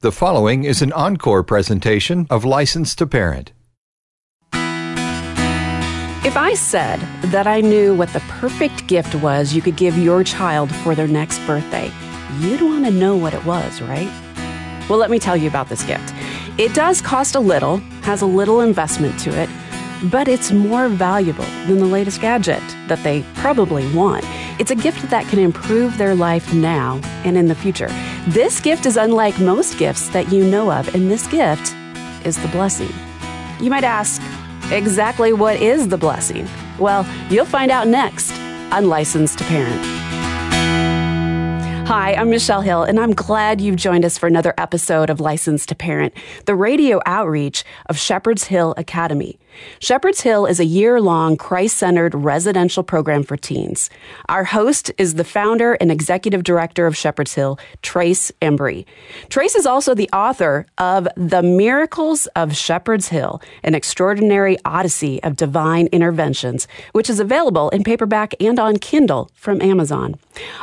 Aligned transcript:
The 0.00 0.12
following 0.12 0.62
is 0.62 0.80
an 0.80 0.92
encore 0.92 1.42
presentation 1.42 2.28
of 2.30 2.44
License 2.44 2.94
to 2.94 3.04
Parent. 3.04 3.50
If 6.24 6.36
I 6.36 6.54
said 6.54 7.00
that 7.32 7.48
I 7.48 7.60
knew 7.60 7.96
what 7.96 8.12
the 8.12 8.20
perfect 8.28 8.86
gift 8.86 9.16
was 9.16 9.54
you 9.54 9.60
could 9.60 9.74
give 9.74 9.98
your 9.98 10.22
child 10.22 10.72
for 10.72 10.94
their 10.94 11.08
next 11.08 11.40
birthday, 11.48 11.90
you'd 12.38 12.62
want 12.62 12.84
to 12.84 12.92
know 12.92 13.16
what 13.16 13.34
it 13.34 13.44
was, 13.44 13.82
right? 13.82 14.08
Well, 14.88 15.00
let 15.00 15.10
me 15.10 15.18
tell 15.18 15.36
you 15.36 15.48
about 15.48 15.68
this 15.68 15.82
gift. 15.82 16.14
It 16.58 16.74
does 16.74 17.00
cost 17.00 17.34
a 17.34 17.40
little, 17.40 17.78
has 18.02 18.22
a 18.22 18.26
little 18.26 18.60
investment 18.60 19.18
to 19.18 19.30
it, 19.30 19.50
but 20.04 20.28
it's 20.28 20.52
more 20.52 20.88
valuable 20.88 21.44
than 21.66 21.78
the 21.78 21.86
latest 21.86 22.20
gadget 22.20 22.62
that 22.88 23.02
they 23.02 23.24
probably 23.34 23.92
want. 23.94 24.24
It's 24.60 24.70
a 24.70 24.76
gift 24.76 25.10
that 25.10 25.26
can 25.28 25.38
improve 25.38 25.98
their 25.98 26.14
life 26.14 26.52
now 26.52 27.00
and 27.24 27.36
in 27.36 27.46
the 27.48 27.54
future. 27.54 27.88
This 28.28 28.60
gift 28.60 28.86
is 28.86 28.96
unlike 28.96 29.38
most 29.38 29.78
gifts 29.78 30.08
that 30.10 30.32
you 30.32 30.44
know 30.44 30.72
of, 30.72 30.94
and 30.94 31.10
this 31.10 31.26
gift 31.26 31.74
is 32.24 32.36
the 32.36 32.48
blessing. 32.48 32.90
You 33.60 33.70
might 33.70 33.84
ask, 33.84 34.22
Exactly 34.70 35.32
what 35.32 35.56
is 35.56 35.88
the 35.88 35.96
blessing? 35.96 36.46
Well, 36.78 37.06
you'll 37.30 37.46
find 37.46 37.70
out 37.70 37.88
next 37.88 38.30
on 38.70 38.88
License 38.88 39.34
to 39.36 39.44
Parent. 39.44 39.82
Hi, 41.88 42.12
I'm 42.12 42.28
Michelle 42.28 42.60
Hill, 42.60 42.82
and 42.82 43.00
I'm 43.00 43.14
glad 43.14 43.62
you've 43.62 43.76
joined 43.76 44.04
us 44.04 44.18
for 44.18 44.26
another 44.26 44.52
episode 44.58 45.08
of 45.08 45.20
License 45.20 45.64
to 45.64 45.74
Parent, 45.74 46.12
the 46.44 46.54
radio 46.54 47.00
outreach 47.06 47.64
of 47.86 47.96
Shepherd's 47.96 48.44
Hill 48.44 48.74
Academy. 48.76 49.38
Shepherd's 49.80 50.20
Hill 50.20 50.46
is 50.46 50.60
a 50.60 50.64
year 50.64 51.00
long 51.00 51.36
Christ 51.36 51.76
centered 51.78 52.14
residential 52.14 52.82
program 52.82 53.22
for 53.22 53.36
teens. 53.36 53.90
Our 54.28 54.44
host 54.44 54.90
is 54.98 55.14
the 55.14 55.24
founder 55.24 55.74
and 55.74 55.90
executive 55.90 56.44
director 56.44 56.86
of 56.86 56.96
Shepherd's 56.96 57.34
Hill, 57.34 57.58
Trace 57.82 58.30
Embry. 58.40 58.84
Trace 59.28 59.54
is 59.54 59.66
also 59.66 59.94
the 59.94 60.10
author 60.12 60.66
of 60.78 61.08
The 61.16 61.42
Miracles 61.42 62.26
of 62.28 62.56
Shepherd's 62.56 63.08
Hill, 63.08 63.40
an 63.62 63.74
extraordinary 63.74 64.56
odyssey 64.64 65.22
of 65.22 65.36
divine 65.36 65.88
interventions, 65.88 66.68
which 66.92 67.10
is 67.10 67.20
available 67.20 67.68
in 67.70 67.84
paperback 67.84 68.34
and 68.40 68.58
on 68.58 68.76
Kindle 68.76 69.30
from 69.34 69.60
Amazon. 69.62 70.16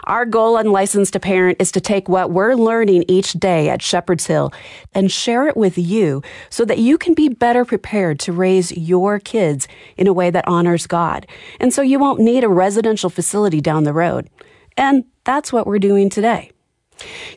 Our 0.06 0.26
goal 0.26 0.58
on 0.58 0.72
License 0.72 1.12
to 1.12 1.20
Parent 1.20 1.58
is 1.60 1.72
to 1.74 1.82
take 1.82 2.08
what 2.08 2.32
we're 2.32 2.56
learning 2.56 3.06
each 3.08 3.34
day 3.34 3.70
at 3.70 3.82
Shepherd's 3.82 4.28
Hill 4.28 4.54
and 4.94 5.12
share 5.12 5.48
it 5.48 5.58
with 5.58 5.78
you 5.78 6.22
so 6.50 6.66
that 6.66 6.80
you 6.80 6.98
can 6.98 7.14
be 7.14 7.30
better 7.30 7.66
prepared 7.66 8.20
to 8.22 8.32
raise 8.32 8.72
your 8.78 9.20
kids 9.20 9.68
in 9.98 10.08
a 10.08 10.14
way 10.14 10.30
that 10.30 10.48
honors 10.48 10.88
God. 10.88 11.28
And 11.60 11.74
so 11.74 11.82
you 11.82 12.00
won't 12.00 12.20
need 12.20 12.44
a 12.44 12.50
residential 12.50 13.10
facility 13.10 13.62
down 13.62 13.84
the 13.84 13.94
road. 13.94 14.30
And 14.78 15.06
that's 15.24 15.54
what 15.54 15.68
we're 15.68 15.80
doing 15.80 16.10
today. 16.10 16.52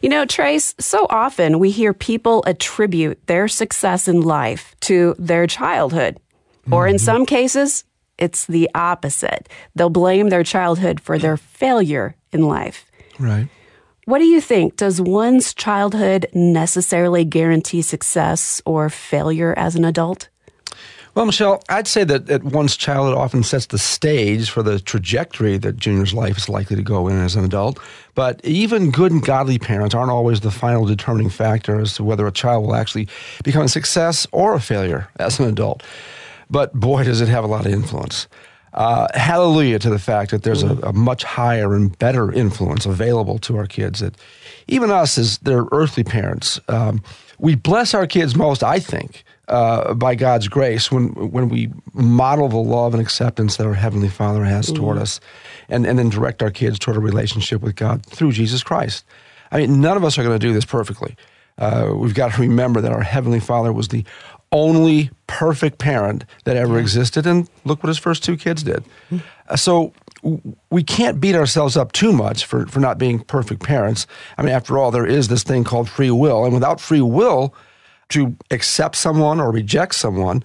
You 0.03 0.09
know, 0.09 0.25
Trace, 0.25 0.75
so 0.79 1.07
often 1.11 1.59
we 1.59 1.71
hear 1.71 1.93
people 1.93 2.45
attribute 2.47 3.27
their 3.27 3.49
success 3.49 4.07
in 4.07 4.21
life 4.21 4.77
to 4.81 5.15
their 5.19 5.47
childhood. 5.47 6.19
Or 6.71 6.87
in 6.87 6.97
mm-hmm. 6.97 7.05
some 7.05 7.27
cases, 7.27 7.85
it's 8.19 8.45
the 8.47 8.69
opposite. 8.75 9.49
They'll 9.75 9.91
blame 9.91 10.29
their 10.29 10.45
childhood 10.45 11.01
for 11.01 11.19
their 11.19 11.37
failure 11.37 12.15
in 12.33 12.43
life. 12.43 12.85
Right. 13.19 13.49
What 14.05 14.19
do 14.19 14.25
you 14.25 14.41
think? 14.41 14.77
Does 14.77 15.01
one's 15.01 15.55
childhood 15.55 16.29
necessarily 16.33 17.25
guarantee 17.25 17.83
success 17.83 18.63
or 18.65 18.89
failure 18.89 19.55
as 19.57 19.77
an 19.77 19.85
adult? 19.85 20.29
Well, 21.19 21.27
Michelle, 21.27 21.65
I'd 21.69 21.89
say 21.89 22.05
that, 22.05 22.27
that 22.27 22.45
one's 22.45 22.77
childhood 22.77 23.19
often 23.19 23.43
sets 23.43 23.67
the 23.67 23.77
stage 23.77 24.51
for 24.51 24.63
the 24.63 24.79
trajectory 24.79 25.59
that 25.59 25.77
Junior's 25.77 26.15
life 26.15 26.39
is 26.39 26.49
likely 26.49 26.77
to 26.77 26.83
go 26.83 27.09
in 27.09 27.19
as 27.19 27.35
an 27.35 27.45
adult. 27.45 27.81
But 28.15 28.41
even 28.45 28.93
good 28.93 29.11
and 29.11 29.21
godly 29.21 29.59
parents 29.59 29.97
aren't 29.97 30.13
always 30.13 30.43
the 30.43 30.53
final 30.53 30.85
determining 30.87 31.29
factor 31.29 31.81
as 31.81 31.95
to 31.95 32.05
whether 32.05 32.25
a 32.29 32.31
child 32.31 32.67
will 32.67 32.77
actually 32.77 33.09
become 33.43 33.63
a 33.63 33.69
success 33.69 34.29
or 34.31 34.55
a 34.55 34.61
failure 34.61 35.09
as 35.17 35.41
an 35.41 35.47
adult. 35.47 35.83
But 36.51 36.73
boy, 36.73 37.03
does 37.03 37.21
it 37.21 37.27
have 37.27 37.43
a 37.43 37.49
lot 37.49 37.67
of 37.67 37.73
influence. 37.73 38.29
Uh, 38.73 39.09
hallelujah 39.15 39.81
to 39.81 39.91
the 39.91 39.99
fact 39.99 40.31
that 40.31 40.45
there's 40.45 40.63
a, 40.63 40.77
a, 40.85 40.93
much 40.93 41.25
higher 41.25 41.75
and 41.75 41.99
better 41.99 42.31
influence 42.31 42.87
available 42.87 43.41
to 43.41 43.57
our 43.57 43.67
kids. 43.67 43.99
That 43.99 44.15
even 44.69 44.93
us, 44.93 45.19
as 45.19 45.39
their 45.39 45.65
earthly 45.73 46.05
parents, 46.05 46.61
um, 46.69 47.03
we 47.39 47.57
bless 47.57 47.93
our 47.93 48.07
kids 48.07 48.37
most, 48.37 48.63
I 48.63 48.79
think, 48.79 49.25
uh, 49.49 49.95
by 49.95 50.15
God's 50.15 50.49
grace 50.49 50.93
when 50.93 51.09
when 51.31 51.49
we 51.49 51.71
model 51.95 52.49
the 52.49 52.57
love 52.57 52.95
and 52.95 53.03
acceptance 53.03 53.57
that 53.57 53.67
our 53.67 53.75
Heavenly 53.75 54.09
Father 54.09 54.45
has 54.45 54.67
mm-hmm. 54.67 54.77
toward 54.77 54.99
us, 54.99 55.21
and, 55.69 55.87
and 55.87 55.99
then 55.99 56.11
direct 56.11 56.43
our 56.43 56.51
kids 56.51 56.79
toward 56.79 56.97
a 56.97 57.01
relationship 57.01 57.63
with 57.63 57.75
God 57.75 58.05
through 58.07 58.33
Jesus 58.33 58.63
Christ. 58.63 59.05
I 59.51 59.59
mean, 59.59 59.81
none 59.81 59.97
of 59.97 60.05
us 60.05 60.19
are 60.19 60.23
going 60.23 60.39
to 60.39 60.47
do 60.47 60.53
this 60.53 60.65
perfectly. 60.65 61.17
Uh, 61.57 61.93
we've 61.97 62.15
got 62.15 62.33
to 62.35 62.41
remember 62.41 62.81
that 62.81 62.93
our 62.93 63.03
Heavenly 63.03 63.41
Father 63.41 63.73
was 63.73 63.89
the 63.89 64.05
only 64.53 65.11
perfect 65.27 65.79
parent 65.79 66.25
that 66.45 66.57
ever 66.57 66.79
existed, 66.79 67.27
and 67.27 67.49
look 67.65 67.83
what 67.83 67.89
his 67.89 67.99
first 67.99 68.23
two 68.23 68.37
kids 68.37 68.63
did. 68.63 68.85
Mm-hmm. 69.11 69.19
Uh, 69.49 69.57
so 69.57 69.93
we 70.71 70.83
can't 70.83 71.21
beat 71.21 71.35
ourselves 71.35 71.77
up 71.77 71.93
too 71.93 72.13
much 72.13 72.45
for, 72.45 72.67
for 72.67 72.81
not 72.81 72.99
being 72.99 73.21
perfect 73.21 73.63
parents. 73.63 74.07
I 74.37 74.43
mean, 74.43 74.53
after 74.53 74.79
all, 74.79 74.91
there 74.91 75.07
is 75.07 75.29
this 75.29 75.43
thing 75.43 75.65
called 75.65 75.89
free 75.89 76.11
will, 76.11 76.45
and 76.45 76.53
without 76.53 76.81
free 76.81 77.01
will, 77.01 77.55
to 78.11 78.37
accept 78.51 78.97
someone 78.97 79.41
or 79.41 79.51
reject 79.51 79.95
someone, 79.95 80.43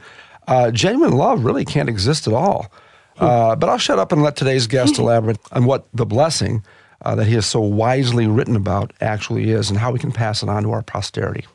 uh, 0.48 0.72
genuine 0.72 1.14
love 1.14 1.46
really 1.46 1.66
can't 1.66 1.90
exist 1.90 2.28
at 2.28 2.34
all. 2.34 2.72
Uh, 3.18 3.56
but 3.56 3.70
I'll 3.70 3.78
shut 3.78 4.00
up 4.00 4.12
and 4.12 4.24
let 4.24 4.36
today's 4.36 4.68
guest 4.68 4.98
elaborate 5.00 5.38
on 5.52 5.66
what 5.66 5.86
the 5.94 6.06
blessing 6.06 6.64
uh, 7.04 7.16
that 7.16 7.28
he 7.28 7.36
has 7.36 7.46
so 7.46 7.60
wisely 7.62 8.28
written 8.28 8.56
about 8.56 8.92
actually 9.02 9.52
is 9.52 9.70
and 9.70 9.78
how 9.80 9.92
we 9.92 10.00
can 10.00 10.12
pass 10.12 10.42
it 10.42 10.50
on 10.50 10.64
to 10.64 10.72
our 10.72 10.82
posterity. 10.82 11.46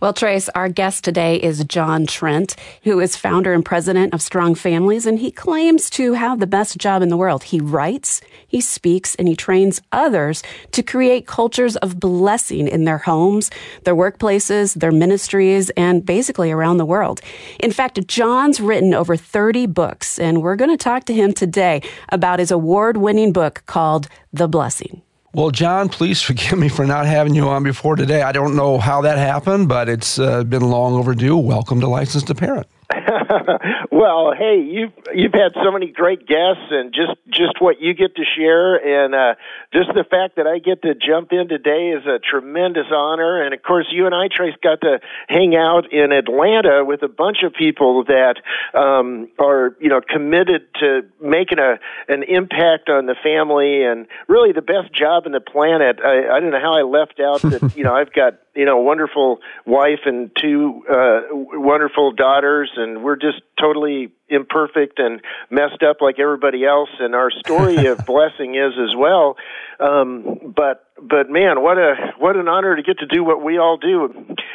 Well, 0.00 0.12
Trace, 0.12 0.48
our 0.50 0.68
guest 0.68 1.04
today 1.04 1.36
is 1.36 1.64
John 1.64 2.06
Trent, 2.06 2.56
who 2.84 3.00
is 3.00 3.16
founder 3.16 3.52
and 3.52 3.64
president 3.64 4.14
of 4.14 4.22
Strong 4.22 4.56
Families, 4.56 5.06
and 5.06 5.18
he 5.18 5.30
claims 5.30 5.90
to 5.90 6.12
have 6.14 6.40
the 6.40 6.46
best 6.46 6.78
job 6.78 7.02
in 7.02 7.08
the 7.08 7.16
world. 7.16 7.44
He 7.44 7.60
writes, 7.60 8.20
he 8.46 8.60
speaks, 8.60 9.14
and 9.14 9.28
he 9.28 9.36
trains 9.36 9.80
others 9.92 10.42
to 10.72 10.82
create 10.82 11.26
cultures 11.26 11.76
of 11.76 12.00
blessing 12.00 12.68
in 12.68 12.84
their 12.84 12.98
homes, 12.98 13.50
their 13.84 13.94
workplaces, 13.94 14.74
their 14.74 14.92
ministries, 14.92 15.70
and 15.70 16.04
basically 16.04 16.50
around 16.50 16.78
the 16.78 16.86
world. 16.86 17.20
In 17.60 17.72
fact, 17.72 18.06
John's 18.06 18.60
written 18.60 18.94
over 18.94 19.16
30 19.16 19.66
books, 19.66 20.18
and 20.18 20.42
we're 20.42 20.56
going 20.56 20.70
to 20.70 20.76
talk 20.76 21.04
to 21.04 21.14
him 21.14 21.32
today 21.32 21.82
about 22.10 22.38
his 22.38 22.50
award 22.50 22.96
winning 22.96 23.32
book 23.32 23.62
called 23.66 24.08
The 24.32 24.48
Blessing. 24.48 25.02
Well, 25.34 25.50
John, 25.50 25.88
please 25.88 26.22
forgive 26.28 26.58
me 26.58 26.68
for 26.68 26.86
not 26.86 27.06
having 27.06 27.34
you 27.34 27.48
on 27.48 27.62
before 27.62 27.96
today. 27.96 28.22
I 28.22 28.32
don't 28.32 28.56
know 28.56 28.78
how 28.78 29.02
that 29.02 29.18
happened, 29.18 29.68
but 29.68 29.88
it's 29.88 30.18
uh, 30.18 30.44
been 30.44 30.62
long 30.70 30.94
overdue. 30.94 31.36
Welcome 31.36 31.80
to 31.80 31.88
License 31.88 32.24
to 32.24 32.34
Parent. 32.34 32.66
well, 33.90 34.32
hey, 34.36 34.60
you've 34.60 34.92
you've 35.14 35.32
had 35.32 35.52
so 35.54 35.70
many 35.70 35.90
great 35.90 36.26
guests, 36.26 36.68
and 36.70 36.92
just 36.92 37.16
just 37.28 37.60
what 37.60 37.80
you 37.80 37.94
get 37.94 38.16
to 38.16 38.22
share, 38.36 38.76
and 38.76 39.14
uh, 39.14 39.34
just 39.72 39.88
the 39.94 40.04
fact 40.04 40.36
that 40.36 40.46
I 40.46 40.58
get 40.58 40.82
to 40.82 40.94
jump 40.94 41.32
in 41.32 41.48
today 41.48 41.90
is 41.90 42.04
a 42.06 42.18
tremendous 42.18 42.86
honor. 42.94 43.42
And 43.42 43.54
of 43.54 43.62
course, 43.62 43.86
you 43.90 44.06
and 44.06 44.14
I, 44.14 44.28
Trace, 44.28 44.54
got 44.62 44.80
to 44.82 45.00
hang 45.28 45.56
out 45.56 45.92
in 45.92 46.12
Atlanta 46.12 46.84
with 46.84 47.02
a 47.02 47.08
bunch 47.08 47.38
of 47.44 47.54
people 47.54 48.04
that 48.04 48.36
um, 48.74 49.28
are 49.38 49.76
you 49.80 49.88
know 49.88 50.00
committed 50.00 50.62
to 50.80 51.02
making 51.22 51.58
a 51.58 51.78
an 52.08 52.22
impact 52.24 52.88
on 52.88 53.06
the 53.06 53.16
family, 53.22 53.84
and 53.84 54.06
really 54.26 54.52
the 54.52 54.62
best 54.62 54.92
job 54.92 55.26
in 55.26 55.32
the 55.32 55.40
planet. 55.40 55.98
I, 56.04 56.36
I 56.36 56.40
don't 56.40 56.50
know 56.50 56.60
how 56.60 56.78
I 56.78 56.82
left 56.82 57.20
out 57.20 57.42
that 57.42 57.72
you 57.76 57.84
know 57.84 57.94
I've 57.94 58.12
got 58.12 58.38
you 58.54 58.64
know 58.64 58.78
wonderful 58.78 59.38
wife 59.66 60.00
and 60.04 60.30
two 60.36 60.82
uh, 60.90 61.20
wonderful 61.32 62.12
daughters 62.12 62.72
and 62.76 62.97
we're 63.02 63.16
just 63.16 63.40
totally 63.60 64.12
imperfect 64.28 64.98
and 64.98 65.20
messed 65.50 65.82
up 65.82 65.98
like 66.00 66.18
everybody 66.18 66.64
else. 66.64 66.90
And 66.98 67.14
our 67.14 67.30
story 67.30 67.86
of 67.90 68.04
blessing 68.04 68.54
is 68.54 68.72
as 68.78 68.94
well. 68.96 69.36
Um 69.80 70.52
but 70.54 70.87
but 71.00 71.30
man 71.30 71.62
what 71.62 71.78
a 71.78 71.94
what 72.18 72.36
an 72.36 72.48
honor 72.48 72.76
to 72.76 72.82
get 72.82 72.98
to 72.98 73.06
do 73.06 73.24
what 73.24 73.42
we 73.42 73.58
all 73.58 73.76
do 73.76 74.12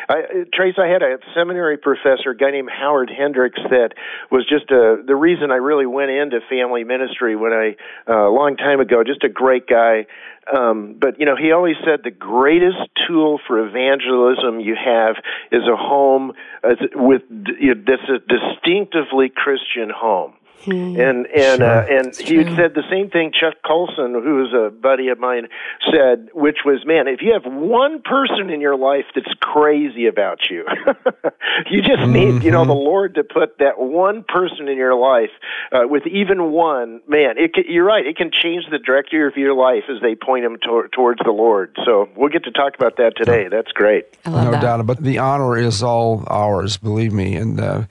I, 0.09 0.45
trace 0.53 0.75
i 0.77 0.87
had 0.87 1.01
a 1.01 1.17
seminary 1.35 1.77
professor 1.77 2.31
a 2.31 2.37
guy 2.37 2.51
named 2.51 2.69
howard 2.71 3.11
hendricks 3.15 3.59
that 3.69 3.91
was 4.31 4.45
just 4.47 4.71
a 4.71 5.01
the 5.05 5.15
reason 5.15 5.51
i 5.51 5.55
really 5.55 5.85
went 5.85 6.11
into 6.11 6.39
family 6.49 6.83
ministry 6.83 7.35
when 7.35 7.53
i 7.53 7.75
uh, 8.09 8.29
a 8.29 8.33
long 8.33 8.57
time 8.57 8.79
ago 8.79 9.03
just 9.03 9.23
a 9.23 9.29
great 9.29 9.67
guy 9.67 10.05
um, 10.51 10.97
but 10.99 11.19
you 11.19 11.25
know, 11.25 11.35
he 11.35 11.51
always 11.51 11.75
said 11.85 12.01
the 12.03 12.11
greatest 12.11 12.77
tool 13.07 13.39
for 13.47 13.65
evangelism 13.65 14.59
you 14.59 14.75
have 14.75 15.15
is 15.51 15.63
a 15.63 15.75
home 15.75 16.33
uh, 16.63 16.75
with 16.95 17.21
you 17.29 17.75
know, 17.75 17.81
that's 17.87 18.09
a 18.09 18.19
distinctively 18.19 19.31
Christian 19.33 19.89
home. 19.89 20.33
Hmm. 20.65 20.95
And 20.99 21.27
and 21.27 21.59
sure. 21.59 21.65
uh, 21.65 21.85
and 21.89 22.15
he 22.15 22.37
had 22.37 22.55
said 22.55 22.73
the 22.73 22.83
same 22.89 23.09
thing. 23.09 23.31
Chuck 23.33 23.55
Colson, 23.65 24.13
who 24.13 24.35
was 24.35 24.53
a 24.53 24.69
buddy 24.71 25.09
of 25.09 25.19
mine, 25.19 25.47
said, 25.91 26.29
which 26.33 26.59
was, 26.65 26.85
man, 26.85 27.07
if 27.07 27.21
you 27.21 27.33
have 27.33 27.51
one 27.51 28.01
person 28.01 28.49
in 28.49 28.61
your 28.61 28.77
life 28.77 29.05
that's 29.13 29.33
crazy 29.41 30.07
about 30.07 30.49
you, 30.49 30.65
you 31.69 31.81
just 31.81 31.99
mm-hmm. 31.99 32.13
need, 32.13 32.43
you 32.43 32.51
know, 32.51 32.65
the 32.65 32.73
Lord 32.73 33.15
to 33.15 33.23
put 33.23 33.57
that 33.59 33.77
one 33.77 34.23
person 34.27 34.67
in 34.67 34.77
your 34.77 34.95
life. 34.95 35.31
Uh, 35.71 35.87
with 35.87 36.07
even 36.07 36.51
one, 36.51 37.01
man, 37.07 37.35
it 37.37 37.53
can, 37.53 37.65
you're 37.67 37.85
right. 37.85 38.05
It 38.05 38.15
can 38.15 38.31
change 38.31 38.63
the 38.71 38.79
trajectory 38.79 39.27
of 39.27 39.35
your 39.35 39.53
life 39.53 39.83
as 39.89 40.01
they 40.01 40.15
point 40.15 40.45
them 40.45 40.57
to, 40.63 40.87
towards 40.93 41.19
the 41.23 41.31
Lord. 41.31 41.75
So 41.85 42.09
we'll 42.15 42.29
get 42.29 42.43
to 42.45 42.51
talk 42.51 42.75
about 42.75 42.97
that 42.97 43.13
today. 43.17 43.47
That's 43.49 43.71
great. 43.71 44.05
no 44.25 44.51
that. 44.51 44.61
doubt. 44.61 44.85
But 44.85 45.03
the 45.03 45.17
honor 45.17 45.57
is 45.57 45.83
all 45.83 46.23
ours, 46.27 46.77
believe 46.77 47.13
me. 47.13 47.35
And 47.35 47.59
uh, 47.59 47.83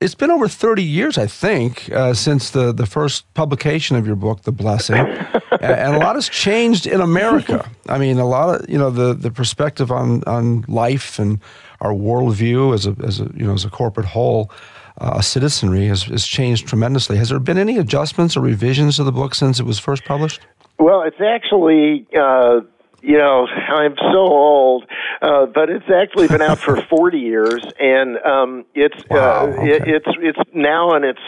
it's 0.00 0.14
been 0.14 0.30
over 0.30 0.46
30 0.46 0.82
years, 0.82 1.16
I 1.16 1.26
think, 1.26 1.90
uh, 1.90 2.12
since 2.12 2.50
the, 2.50 2.72
the 2.72 2.86
first 2.86 3.32
publication 3.34 3.96
of 3.96 4.06
your 4.06 4.16
book, 4.16 4.42
The 4.42 4.52
Blessing. 4.52 4.96
and 5.60 5.96
a 5.96 5.98
lot 5.98 6.16
has 6.16 6.28
changed 6.28 6.86
in 6.86 7.00
America. 7.00 7.68
I 7.88 7.98
mean, 7.98 8.18
a 8.18 8.26
lot 8.26 8.60
of, 8.60 8.68
you 8.68 8.78
know, 8.78 8.90
the, 8.90 9.14
the 9.14 9.30
perspective 9.30 9.90
on, 9.90 10.22
on 10.24 10.64
life 10.68 11.18
and 11.18 11.40
our 11.80 11.92
worldview 11.92 12.74
as 12.74 12.86
a, 12.86 12.96
as 13.04 13.20
a, 13.20 13.30
you 13.34 13.46
know, 13.46 13.54
as 13.54 13.64
a 13.64 13.70
corporate 13.70 14.06
whole, 14.06 14.50
uh, 14.98 15.14
a 15.16 15.22
citizenry 15.22 15.86
has, 15.86 16.04
has 16.04 16.26
changed 16.26 16.66
tremendously. 16.66 17.16
Has 17.16 17.30
there 17.30 17.38
been 17.38 17.58
any 17.58 17.78
adjustments 17.78 18.36
or 18.36 18.40
revisions 18.40 18.96
to 18.96 19.04
the 19.04 19.12
book 19.12 19.34
since 19.34 19.60
it 19.60 19.64
was 19.64 19.78
first 19.78 20.04
published? 20.04 20.40
Well, 20.78 21.02
it's 21.02 21.20
actually 21.20 22.06
uh, 22.18 22.60
you 23.02 23.18
know, 23.18 23.46
I'm 23.46 23.94
so 23.96 24.18
old, 24.18 24.86
uh, 25.20 25.46
but 25.46 25.70
it's 25.70 25.88
actually 25.90 26.28
been 26.28 26.42
out 26.42 26.58
for 26.58 26.76
40 26.88 27.18
years, 27.18 27.64
and 27.78 28.16
um, 28.18 28.64
it's 28.74 28.98
uh, 28.98 29.04
wow, 29.10 29.44
uh, 29.44 29.46
okay. 29.48 29.70
it, 29.70 29.82
it's 29.86 30.06
it's 30.20 30.38
now 30.54 30.94
in 30.94 31.04
its 31.04 31.20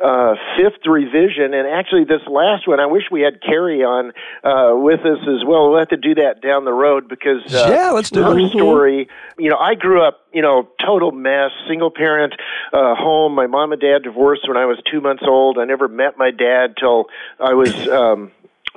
uh, 0.00 0.34
fifth 0.56 0.86
revision, 0.86 1.54
and 1.54 1.66
actually 1.66 2.04
this 2.04 2.20
last 2.28 2.68
one, 2.68 2.78
I 2.78 2.86
wish 2.86 3.04
we 3.10 3.22
had 3.22 3.40
Carrie 3.42 3.82
on 3.82 4.12
uh, 4.44 4.76
with 4.76 5.00
us 5.00 5.18
as 5.22 5.44
well. 5.46 5.70
We'll 5.70 5.78
have 5.78 5.88
to 5.88 5.96
do 5.96 6.14
that 6.16 6.42
down 6.42 6.64
the 6.64 6.72
road 6.72 7.08
because 7.08 7.42
uh, 7.52 7.68
yeah, 7.70 7.90
let's 7.90 8.10
do 8.10 8.22
her 8.22 8.38
it. 8.38 8.50
story. 8.50 9.08
You 9.38 9.50
know, 9.50 9.58
I 9.58 9.74
grew 9.74 10.06
up, 10.06 10.20
you 10.32 10.42
know, 10.42 10.68
total 10.84 11.10
mess, 11.10 11.50
single 11.68 11.90
parent 11.90 12.34
uh, 12.72 12.94
home. 12.94 13.34
My 13.34 13.46
mom 13.46 13.72
and 13.72 13.80
dad 13.80 14.02
divorced 14.02 14.46
when 14.46 14.56
I 14.56 14.66
was 14.66 14.78
two 14.90 15.00
months 15.00 15.24
old. 15.26 15.58
I 15.58 15.64
never 15.64 15.88
met 15.88 16.18
my 16.18 16.30
dad 16.30 16.76
till 16.78 17.06
I 17.40 17.54
was. 17.54 17.88
Um, 17.88 18.30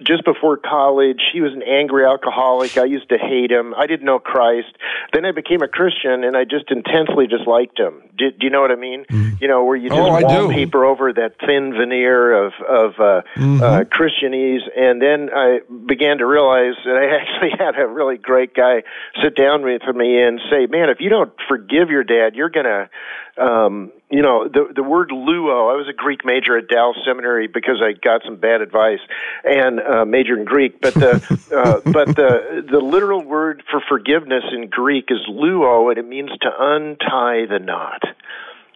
just 0.04 0.24
before 0.26 0.58
college. 0.58 1.22
He 1.34 1.42
was 1.42 1.54
an 1.54 1.64
angry 1.64 2.06
alcoholic. 2.06 2.78
I 2.78 2.86
used 2.86 3.10
to 3.10 3.18
hate 3.18 3.52
him. 3.52 3.74
I 3.76 3.88
didn't 3.88 4.06
know 4.06 4.20
Christ. 4.20 4.70
Then 5.14 5.26
I 5.26 5.32
became 5.32 5.62
a 5.62 5.68
Christian, 5.68 6.24
and 6.24 6.38
I 6.38 6.44
just 6.44 6.70
intensely 6.70 7.28
disliked 7.28 7.80
him. 7.80 8.04
Do, 8.18 8.32
do 8.32 8.46
you 8.46 8.50
know 8.50 8.62
what 8.62 8.72
I 8.72 8.76
mean? 8.76 9.06
Mm. 9.06 9.42
You 9.42 9.48
know, 9.48 9.64
where 9.64 9.76
you 9.76 9.90
just 9.90 10.00
oh, 10.00 10.22
wallpaper 10.22 10.86
over 10.86 11.14
that 11.14 11.36
thin 11.46 11.74
veneer 11.74 12.46
of 12.46 12.54
of 12.68 12.92
uh, 13.00 13.22
mm-hmm. 13.36 13.64
uh, 13.64 13.84
Christianese, 13.86 14.62
and 14.76 15.02
then 15.02 15.30
I 15.34 15.60
began 15.86 16.20
to 16.20 16.26
realize 16.26 16.76
that 16.86 16.96
I 16.96 17.16
actually 17.22 17.52
had 17.58 17.80
a 17.80 17.88
really 17.88 18.18
great 18.18 18.54
guy 18.54 18.84
sit 19.22 19.36
down 19.36 19.64
with 19.64 19.84
me 19.96 20.22
and 20.22 20.40
say, 20.52 20.68
"Man, 20.68 20.90
if 20.90 21.00
you 21.00 21.10
don't 21.10 21.34
forgive 21.48 21.90
your 21.90 22.04
dad, 22.04 22.36
you're 22.36 22.50
gonna." 22.50 22.90
Um, 23.38 23.92
you 24.10 24.22
know 24.22 24.48
the 24.48 24.72
the 24.74 24.84
word 24.84 25.10
luo. 25.10 25.72
I 25.72 25.76
was 25.76 25.88
a 25.90 25.94
Greek 25.94 26.24
major 26.24 26.58
at 26.58 26.70
Dallas 26.70 26.98
Seminary 27.06 27.48
because 27.48 27.82
I 27.84 27.92
got 27.94 28.22
some 28.24 28.38
bad 28.38 28.62
advice 28.62 29.00
and 29.44 29.80
uh, 29.80 30.06
majored 30.06 30.40
in 30.40 30.46
Greek. 30.46 30.80
But 30.80 30.94
the 30.94 31.16
uh, 31.56 31.92
but 31.92 32.16
the 32.16 32.66
the 32.70 32.80
literal 32.80 33.24
word 33.24 33.64
for 33.70 33.82
forgiveness 33.88 34.44
in 34.54 34.70
Greek 34.70 35.10
is 35.10 35.20
luo, 35.30 35.90
and 35.90 35.98
it 35.98 36.08
means 36.08 36.32
to 36.42 36.50
untie 36.58 37.46
the 37.48 37.60
knot. 37.60 38.04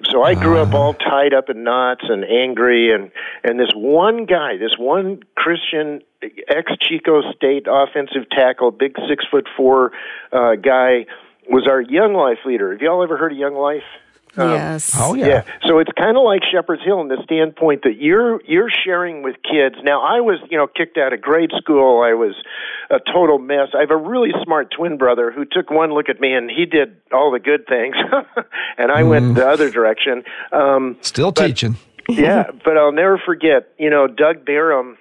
So 0.09 0.23
I 0.23 0.33
grew 0.33 0.57
up 0.57 0.73
all 0.73 0.93
tied 0.93 1.33
up 1.33 1.49
in 1.49 1.63
knots 1.63 2.03
and 2.07 2.25
angry, 2.25 2.93
and 2.93 3.11
and 3.43 3.59
this 3.59 3.71
one 3.73 4.25
guy, 4.25 4.57
this 4.57 4.77
one 4.77 5.21
Christian 5.35 6.01
ex 6.21 6.71
Chico 6.81 7.21
State 7.33 7.67
offensive 7.69 8.29
tackle, 8.29 8.71
big 8.71 8.95
six 9.07 9.25
foot 9.29 9.47
four 9.55 9.91
uh, 10.31 10.55
guy, 10.55 11.05
was 11.49 11.67
our 11.67 11.81
Young 11.81 12.13
Life 12.13 12.39
leader. 12.45 12.71
Have 12.71 12.81
y'all 12.81 13.03
ever 13.03 13.17
heard 13.17 13.31
of 13.31 13.37
Young 13.37 13.55
Life? 13.55 13.83
Um, 14.37 14.51
yes. 14.51 14.93
Oh 14.95 15.13
yeah. 15.13 15.27
yeah. 15.27 15.43
So 15.67 15.79
it's 15.79 15.91
kind 15.97 16.15
of 16.15 16.23
like 16.23 16.41
Shepherd's 16.49 16.83
Hill 16.83 17.01
in 17.01 17.09
the 17.09 17.21
standpoint 17.23 17.83
that 17.83 17.97
you're 17.99 18.41
you're 18.45 18.69
sharing 18.69 19.23
with 19.23 19.35
kids. 19.43 19.75
Now 19.83 20.01
I 20.01 20.21
was 20.21 20.39
you 20.49 20.57
know 20.57 20.67
kicked 20.67 20.97
out 20.97 21.11
of 21.11 21.21
grade 21.21 21.51
school. 21.57 22.01
I 22.01 22.13
was 22.13 22.33
a 22.89 22.99
total 23.11 23.39
mess. 23.39 23.69
I 23.75 23.81
have 23.81 23.91
a 23.91 23.97
really 23.97 24.31
smart 24.43 24.71
twin 24.75 24.97
brother 24.97 25.31
who 25.31 25.43
took 25.43 25.69
one 25.69 25.93
look 25.93 26.07
at 26.07 26.21
me 26.21 26.33
and 26.33 26.49
he 26.49 26.65
did 26.65 26.97
all 27.11 27.31
the 27.31 27.39
good 27.39 27.67
things, 27.67 27.95
and 28.77 28.91
I 28.91 29.01
mm. 29.01 29.09
went 29.09 29.35
the 29.35 29.47
other 29.47 29.69
direction. 29.69 30.23
Um, 30.53 30.97
Still 31.01 31.31
but, 31.31 31.47
teaching. 31.47 31.77
yeah, 32.09 32.51
but 32.63 32.77
I'll 32.77 32.93
never 32.93 33.21
forget. 33.23 33.73
You 33.77 33.89
know, 33.89 34.07
Doug 34.07 34.45
Barham 34.45 34.97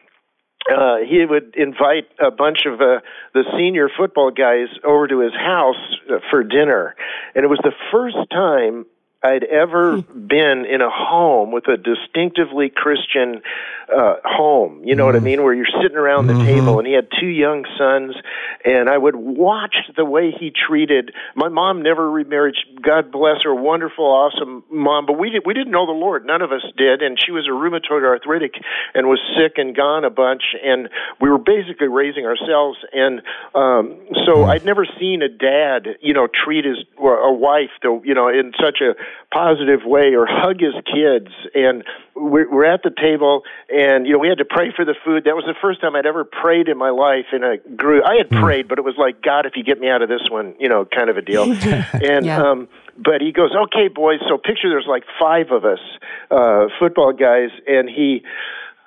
uh, 0.69 0.99
he 1.09 1.25
would 1.25 1.55
invite 1.57 2.07
a 2.21 2.31
bunch 2.31 2.61
of 2.67 2.81
uh, 2.81 3.01
the 3.33 3.45
senior 3.57 3.89
football 3.97 4.31
guys 4.31 4.69
over 4.85 5.09
to 5.09 5.21
his 5.21 5.33
house 5.33 5.77
uh, 6.11 6.19
for 6.31 6.43
dinner, 6.43 6.95
and 7.35 7.45
it 7.45 7.49
was 7.49 7.61
the 7.63 7.73
first 7.91 8.17
time 8.31 8.85
I'd 9.23 9.45
ever 9.45 9.99
hmm. 9.99 10.27
been 10.27 10.65
in 10.65 10.81
a 10.81 10.89
home 10.89 11.53
with 11.53 11.69
a 11.69 11.77
distinctively 11.77 12.73
Christian 12.75 13.43
uh, 13.95 14.15
home. 14.25 14.83
You 14.85 14.95
know 14.95 15.05
mm 15.05 15.07
what 15.11 15.17
I 15.17 15.19
hmm. 15.19 15.25
mean? 15.25 15.43
Where 15.43 15.53
you're 15.53 15.83
sitting 15.83 15.97
around 15.97 16.29
the 16.29 16.35
mm-hmm. 16.35 16.47
table, 16.47 16.79
and 16.79 16.87
he 16.87 16.95
had 16.95 17.09
two 17.19 17.27
young 17.27 17.65
sons, 17.77 18.15
and 18.65 18.89
I 18.89 18.97
would 18.97 19.17
watch 19.17 19.75
the 19.97 20.05
way 20.05 20.31
he 20.31 20.53
treated. 20.53 21.13
My 21.35 21.49
mom 21.49 21.83
never 21.83 22.09
remarried. 22.09 22.55
God 22.81 23.11
bless 23.11 23.43
her, 23.43 23.55
wonderful, 23.55 24.05
awesome 24.05 24.63
mom. 24.71 25.07
But 25.07 25.19
we 25.19 25.31
did, 25.31 25.43
we 25.45 25.53
didn't 25.53 25.73
know 25.73 25.87
the 25.87 25.93
Lord. 25.93 26.25
None 26.25 26.41
of 26.41 26.53
us 26.53 26.63
did, 26.77 27.03
and 27.03 27.19
she 27.21 27.33
was 27.33 27.47
a 27.47 27.51
rheumatoid 27.51 28.05
arthritic 28.05 28.55
and 28.95 29.09
was 29.09 29.19
sick 29.37 29.55
and 29.57 29.75
gone 29.77 30.05
a 30.05 30.11
bunch, 30.11 30.43
and 30.65 30.89
we 31.21 31.29
were 31.29 31.39
basically 31.39 31.89
raising 31.89 32.25
ourselves. 32.25 32.79
And 32.93 33.21
um, 33.55 33.99
so 34.25 34.45
hmm. 34.45 34.51
I'd 34.51 34.65
never 34.65 34.87
seen 34.99 35.23
a 35.23 35.29
dad, 35.29 35.99
you 36.01 36.15
know, 36.15 36.29
treat 36.29 36.65
his 36.65 36.79
a 36.99 37.33
wife, 37.33 37.71
though, 37.83 38.03
you 38.05 38.15
know, 38.15 38.29
in 38.29 38.53
such 38.61 38.81
a 38.81 38.95
positive 39.33 39.81
way 39.85 40.15
or 40.15 40.27
hug 40.29 40.61
his 40.61 40.75
kids. 40.87 41.33
And 41.55 41.85
we're, 42.15 42.51
we're 42.51 42.65
at 42.65 42.83
the 42.83 42.91
table, 42.91 43.43
and 43.69 44.07
you 44.07 44.13
know 44.13 44.19
we 44.19 44.29
had 44.29 44.39
to 44.39 44.45
pray 44.45 44.73
for 44.75 44.85
the 44.85 44.95
food. 45.05 45.25
That 45.25 45.37
was 45.37 45.45
the 45.47 45.55
first 45.61 45.81
time 45.81 45.97
I'd 45.97 46.07
ever 46.07 46.25
prayed 46.25 46.69
in 46.69 46.77
my 46.77 46.91
life 46.91 47.27
in 47.33 47.43
a 47.43 47.57
group. 47.57 48.05
I 48.07 48.17
had 48.17 48.29
mm. 48.29 48.41
prayed, 48.41 48.69
but 48.69 48.79
it 48.79 48.85
was 48.85 48.97
like 48.99 49.23
God, 49.23 49.47
if 49.47 49.53
you 49.57 49.65
get 49.65 49.81
me 49.81 49.89
out 49.89 50.03
of 50.03 50.09
this 50.09 50.29
one, 50.29 50.55
you 50.59 50.69
know, 50.69 50.85
kind 50.85 51.09
of 51.09 51.17
a 51.17 51.23
deal. 51.23 51.45
and 51.53 52.27
yeah. 52.27 52.43
um, 52.43 52.69
but 52.99 53.21
he 53.21 53.33
goes, 53.33 53.51
okay, 53.67 53.89
boys. 53.89 54.21
So 54.29 54.37
picture 54.37 54.69
there's 54.69 54.87
like 54.89 55.05
five 55.19 55.51
of 55.51 55.65
us, 55.65 55.81
uh, 56.31 56.67
football 56.79 57.13
guys, 57.13 57.51
and 57.67 57.89
he 57.89 58.23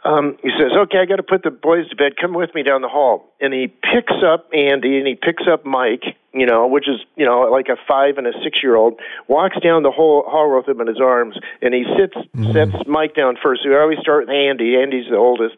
um, 0.05 0.37
he 0.43 0.49
says, 0.59 0.71
"Okay, 0.75 0.97
I 0.99 1.05
got 1.05 1.15
to 1.15 1.23
put 1.23 1.43
the 1.43 1.51
boys 1.51 1.89
to 1.89 1.95
bed. 1.95 2.13
Come 2.19 2.33
with 2.33 2.53
me 2.53 2.63
down 2.63 2.81
the 2.81 2.89
hall." 2.89 3.33
And 3.39 3.53
he 3.53 3.67
picks 3.67 4.13
up 4.25 4.49
Andy 4.53 4.97
and 4.97 5.07
he 5.07 5.15
picks 5.15 5.43
up 5.51 5.65
Mike, 5.65 6.03
you 6.33 6.45
know, 6.45 6.67
which 6.67 6.89
is 6.89 6.99
you 7.15 7.25
know 7.25 7.41
like 7.51 7.67
a 7.69 7.77
five 7.87 8.17
and 8.17 8.27
a 8.27 8.33
six 8.43 8.59
year 8.61 8.75
old. 8.75 8.99
Walks 9.27 9.57
down 9.63 9.83
the 9.83 9.91
whole 9.91 10.23
hall 10.27 10.55
with 10.55 10.67
him 10.67 10.81
in 10.81 10.87
his 10.87 10.99
arms, 10.99 11.37
and 11.61 11.73
he 11.73 11.85
sits 11.97 12.15
mm-hmm. 12.15 12.51
sets 12.51 12.85
Mike 12.85 13.15
down 13.15 13.37
first. 13.41 13.61
We 13.65 13.75
always 13.75 13.99
start 13.99 14.27
with 14.27 14.35
Andy. 14.35 14.75
Andy's 14.75 15.09
the 15.09 15.17
oldest, 15.17 15.55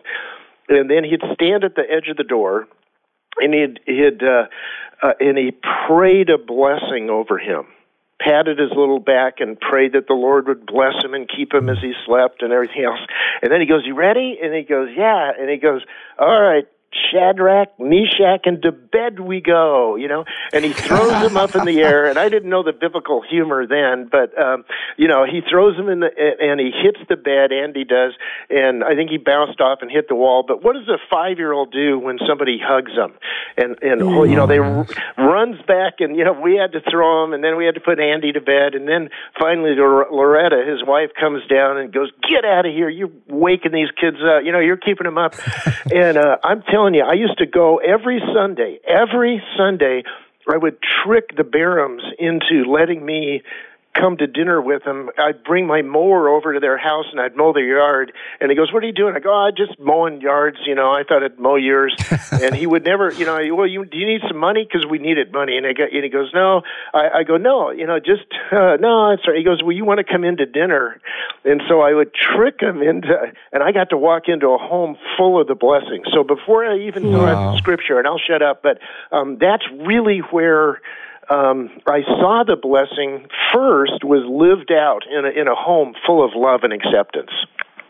and 0.70 0.90
then 0.90 1.04
he'd 1.04 1.24
stand 1.34 1.64
at 1.64 1.76
the 1.76 1.84
edge 1.90 2.08
of 2.10 2.18
the 2.18 2.24
door, 2.24 2.68
and 3.40 3.54
he'd 3.54 3.80
he'd 3.88 4.22
uh, 4.22 4.46
uh, 5.02 5.14
and 5.20 5.38
he 5.38 5.54
prayed 5.88 6.30
a 6.30 6.38
blessing 6.38 7.10
over 7.10 7.40
him 7.40 7.66
patted 8.20 8.60
his 8.60 8.70
little 8.70 9.00
back 9.00 9.40
and 9.40 9.60
prayed 9.60 9.94
that 9.94 10.08
the 10.08 10.14
Lord 10.14 10.48
would 10.48 10.66
bless 10.66 11.04
him 11.04 11.14
and 11.14 11.30
keep 11.30 11.54
him 11.54 11.70
as 11.70 11.78
he 11.82 11.94
slept 12.06 12.42
and 12.42 12.52
everything 12.52 12.84
else. 12.84 13.00
And 13.42 13.52
then 13.52 13.60
he 13.62 13.68
goes, 13.68 13.86
"You 13.86 13.96
ready?" 13.96 14.40
And 14.42 14.54
he 14.54 14.64
goes, 14.64 14.90
"Yeah." 14.96 15.32
And 15.38 15.50
he 15.50 15.58
goes, 15.58 15.82
"All 16.18 16.42
right, 16.42 16.66
Shadrach, 17.12 17.80
Meshach, 17.80 18.42
and 18.46 18.62
to 18.62 18.72
bed 18.72 19.20
we 19.20 19.42
go, 19.42 19.96
you 19.96 20.08
know, 20.08 20.26
and 20.54 20.64
he 20.64 20.72
throws 20.72 21.12
them 21.12 21.38
up 21.38 21.56
in 21.56 21.66
the 21.66 21.82
air. 21.82 22.06
And 22.06 22.18
I 22.18 22.30
didn't 22.30 22.50
know 22.50 22.64
the 22.64 22.74
biblical 22.74 23.22
humor 23.22 23.68
then, 23.68 24.08
but, 24.12 24.38
um, 24.42 24.66
you 24.98 25.08
know, 25.08 25.26
he 25.26 25.42
throws 25.50 25.76
them 25.78 25.90
in 25.90 26.00
the, 26.00 26.10
and 26.40 26.60
he 26.60 26.72
hits 26.72 27.00
the 27.10 27.16
bed, 27.16 27.52
Andy 27.52 27.84
does, 27.84 28.14
and 28.50 28.84
I 28.84 28.96
think 28.96 29.10
he 29.10 29.18
bounced 29.18 29.60
off 29.60 29.80
and 29.82 29.92
hit 29.92 30.08
the 30.08 30.16
wall. 30.16 30.44
But 30.48 30.64
what 30.64 30.74
does 30.74 30.88
a 30.88 30.98
five 31.10 31.38
year 31.38 31.52
old 31.52 31.72
do 31.72 32.00
when 32.00 32.18
somebody 32.28 32.60
hugs 32.64 32.96
them? 32.96 33.14
And, 33.58 33.78
and, 33.82 34.02
mm. 34.02 34.30
you 34.30 34.36
know, 34.36 34.48
they 34.48 34.60
r- 34.60 34.86
runs 35.18 35.62
back 35.66 36.00
and, 36.00 36.16
you 36.16 36.26
know, 36.26 36.34
we 36.34 36.56
had 36.56 36.74
to 36.74 36.82
throw 36.92 37.24
him 37.24 37.34
and 37.34 37.44
then 37.44 37.56
we 37.58 37.66
had 37.66 37.76
to 37.76 37.82
put 37.82 38.00
Andy 38.00 38.34
to 38.34 38.42
bed. 38.42 38.76
And 38.76 38.88
then 38.88 39.10
finally 39.40 39.76
Loretta, 39.76 40.64
his 40.68 40.86
wife, 40.86 41.12
comes 41.20 41.42
down 41.48 41.78
and 41.78 41.94
goes, 41.94 42.12
get 42.22 42.44
out 42.44 42.66
of 42.66 42.74
here. 42.74 42.90
You're 42.90 43.12
waking 43.28 43.72
these 43.72 43.92
kids 44.00 44.18
up. 44.18 44.44
You 44.44 44.52
know, 44.52 44.60
you're 44.60 44.78
keeping 44.78 45.06
them 45.06 45.18
up. 45.18 45.36
and, 45.94 46.18
uh, 46.18 46.38
I'm 46.44 46.64
telling 46.64 46.94
you, 46.94 47.04
I 47.04 47.14
used 47.14 47.38
to 47.38 47.46
go 47.46 47.78
every 47.78 48.22
Sunday. 48.34 48.80
Every 48.86 49.42
Sunday, 49.58 50.04
I 50.48 50.58
would 50.58 50.78
trick 51.04 51.36
the 51.36 51.44
Barhams 51.44 52.04
into 52.20 52.70
letting 52.70 53.04
me 53.06 53.42
come 53.96 54.18
to 54.18 54.28
dinner 54.28 54.62
with 54.62 54.84
them, 54.84 55.10
I'd 55.18 55.44
bring 55.44 55.66
my 55.68 55.82
mower 55.82 56.30
over 56.30 56.54
to 56.54 56.60
their 56.60 56.78
house 56.78 57.06
and 57.12 57.20
I'd 57.20 57.36
mow 57.36 57.54
their 57.54 57.66
yard. 57.66 58.12
And 58.40 58.52
he 58.52 58.58
goes, 58.58 58.72
"What 58.72 58.84
are 58.84 58.88
you 58.88 58.94
doing?" 58.94 59.16
I 59.16 59.20
go, 59.20 59.34
"I 59.34 59.48
oh, 59.48 59.52
just 59.52 59.80
mowing 59.80 60.22
yards. 60.22 60.58
You 60.66 60.76
know, 60.76 60.92
I 60.92 61.04
thought 61.04 61.24
I'd 61.24 61.40
mow 61.40 61.56
yours." 61.56 61.96
and 62.32 62.54
he 62.54 62.68
would 62.68 62.84
never, 62.84 63.12
you 63.12 63.26
know, 63.26 63.40
well, 63.56 63.68
you 63.68 63.86
do 63.86 63.98
you 63.98 64.06
need 64.06 64.22
some 64.28 64.38
money 64.38 64.68
because 64.68 64.86
we 64.90 65.00
needed 65.00 65.32
money? 65.32 65.58
And 65.58 65.66
I 65.66 65.74
got, 65.74 65.92
and 65.92 66.04
he 66.04 66.10
goes, 66.10 66.32
"No." 66.34 66.62
I, 66.94 67.20
I 67.20 67.24
go, 67.24 67.38
"No, 67.38 67.72
you 67.72 67.88
know, 67.88 68.00
just 68.00 68.26
uh, 68.52 68.78
no." 68.80 69.12
It's 69.12 69.28
right. 69.28 69.38
He 69.38 69.44
goes, 69.44 69.64
"Well, 69.64 69.72
you 69.72 69.86
want 69.86 70.00
to 70.00 70.04
come 70.04 70.24
into 70.24 70.46
dinner?" 70.46 71.00
And 71.44 71.62
so 71.70 71.82
I 71.82 71.94
would 71.94 72.12
trick 72.14 72.60
him 72.62 72.82
into, 72.82 73.14
and 73.54 73.64
I 73.64 73.72
got 73.72 73.92
to 73.92 73.98
walk 73.98 74.24
into 74.28 74.48
a 74.50 74.58
home 74.58 74.98
full 75.18 75.40
of 75.40 75.48
the 75.48 75.56
blessings. 75.56 76.08
So 76.14 76.24
before 76.24 76.66
I 76.66 76.80
even 76.80 77.12
wow. 77.12 77.52
read 77.52 77.58
scripture, 77.60 78.00
and 78.00 78.08
I'll 78.08 78.20
shut 78.20 78.42
up, 78.42 78.62
but 78.64 78.80
um, 79.12 79.38
that's 79.40 79.64
really 79.86 80.20
where 80.20 80.82
um, 81.30 81.70
I 81.88 82.02
saw 82.02 82.44
the 82.46 82.56
blessing 82.56 83.28
first 83.54 84.04
was 84.04 84.24
lived 84.28 84.72
out 84.72 85.04
in 85.10 85.26
a, 85.26 85.30
in 85.30 85.48
a 85.48 85.56
home 85.56 85.94
full 86.06 86.24
of 86.24 86.32
love 86.36 86.62
and 86.64 86.74
acceptance. 86.74 87.32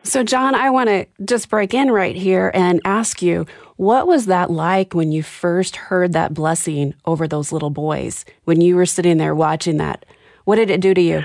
So, 0.03 0.23
John, 0.23 0.53
I 0.53 0.69
want 0.69 0.89
to 0.89 1.07
just 1.25 1.49
break 1.49 1.73
in 1.73 1.91
right 1.91 2.15
here 2.15 2.51
and 2.53 2.79
ask 2.85 3.23
you, 3.23 3.47
what 3.77 4.05
was 4.05 4.27
that 4.27 4.51
like 4.51 4.93
when 4.93 5.11
you 5.11 5.23
first 5.23 5.75
heard 5.75 6.13
that 6.13 6.33
blessing 6.33 6.93
over 7.05 7.27
those 7.27 7.51
little 7.51 7.71
boys? 7.71 8.23
When 8.43 8.61
you 8.61 8.75
were 8.75 8.85
sitting 8.85 9.17
there 9.17 9.33
watching 9.33 9.77
that, 9.77 10.05
what 10.43 10.57
did 10.57 10.69
it 10.69 10.79
do 10.79 10.93
to 10.93 11.01
you? 11.01 11.23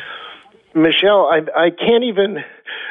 Michelle, 0.75 1.27
I, 1.27 1.41
I 1.55 1.71
can't 1.71 2.05
even 2.05 2.39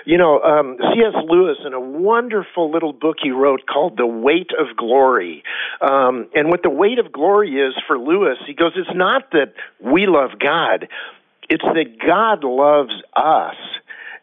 you 0.10 0.18
know, 0.18 0.42
um, 0.42 0.76
C.S. 0.80 1.14
Lewis 1.28 1.60
in 1.64 1.74
a 1.76 1.80
wonderful 1.80 2.72
little 2.72 2.94
book 2.94 3.18
he 3.22 3.30
wrote 3.30 3.68
called 3.72 3.96
The 3.96 4.08
Weight 4.08 4.50
of 4.60 4.76
Glory. 4.76 5.44
Um, 5.82 6.30
and 6.34 6.50
what 6.50 6.64
the 6.64 6.70
weight 6.72 6.98
of 6.98 7.12
glory 7.12 7.62
is 7.62 7.76
for 7.86 8.00
Lewis, 8.00 8.40
he 8.48 8.56
goes, 8.56 8.72
it's 8.76 8.90
not 8.96 9.30
that 9.34 9.54
we 9.80 10.08
love 10.08 10.32
God, 10.40 10.88
it's 11.48 11.64
that 11.64 12.00
God 12.04 12.44
loves 12.44 13.04
us. 13.16 13.54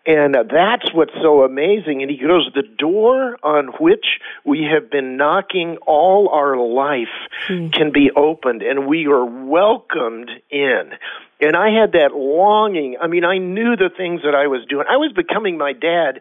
And 0.06 0.34
that's 0.34 0.94
what's 0.94 1.14
so 1.20 1.42
amazing. 1.42 2.02
And 2.02 2.10
he 2.10 2.16
goes, 2.16 2.48
the 2.54 2.62
door 2.62 3.36
on 3.42 3.72
which 3.80 4.06
we 4.44 4.68
have 4.72 4.88
been 4.90 5.16
knocking 5.16 5.78
all 5.86 6.30
our 6.32 6.56
life 6.56 7.14
hmm. 7.48 7.68
can 7.68 7.90
be 7.92 8.10
opened 8.16 8.62
and 8.62 8.86
we 8.86 9.06
are 9.06 9.24
welcomed 9.24 10.30
in. 10.48 10.92
And 11.40 11.54
I 11.54 11.68
had 11.70 11.92
that 11.92 12.14
longing. 12.14 12.96
I 13.00 13.08
mean, 13.08 13.24
I 13.24 13.38
knew 13.38 13.76
the 13.76 13.90
things 13.94 14.22
that 14.22 14.34
I 14.34 14.46
was 14.46 14.64
doing. 14.68 14.86
I 14.88 14.96
was 14.96 15.12
becoming 15.14 15.58
my 15.58 15.74
dad, 15.74 16.20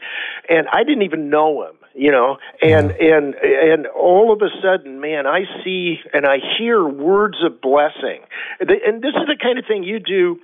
and 0.50 0.68
I 0.68 0.84
didn't 0.84 1.04
even 1.04 1.30
know 1.30 1.64
him, 1.64 1.76
you 1.94 2.12
know. 2.12 2.36
And 2.62 2.92
and 2.92 3.34
and 3.34 3.88
all 3.88 4.34
of 4.34 4.42
a 4.42 4.50
sudden, 4.62 5.00
man, 5.00 5.26
I 5.26 5.46
see 5.64 6.00
and 6.12 6.26
I 6.26 6.40
hear 6.58 6.86
words 6.86 7.38
of 7.46 7.62
blessing. 7.62 8.28
And 8.60 9.02
this 9.02 9.16
is 9.16 9.28
the 9.28 9.38
kind 9.42 9.58
of 9.58 9.64
thing 9.66 9.84
you 9.84 10.00
do 10.00 10.42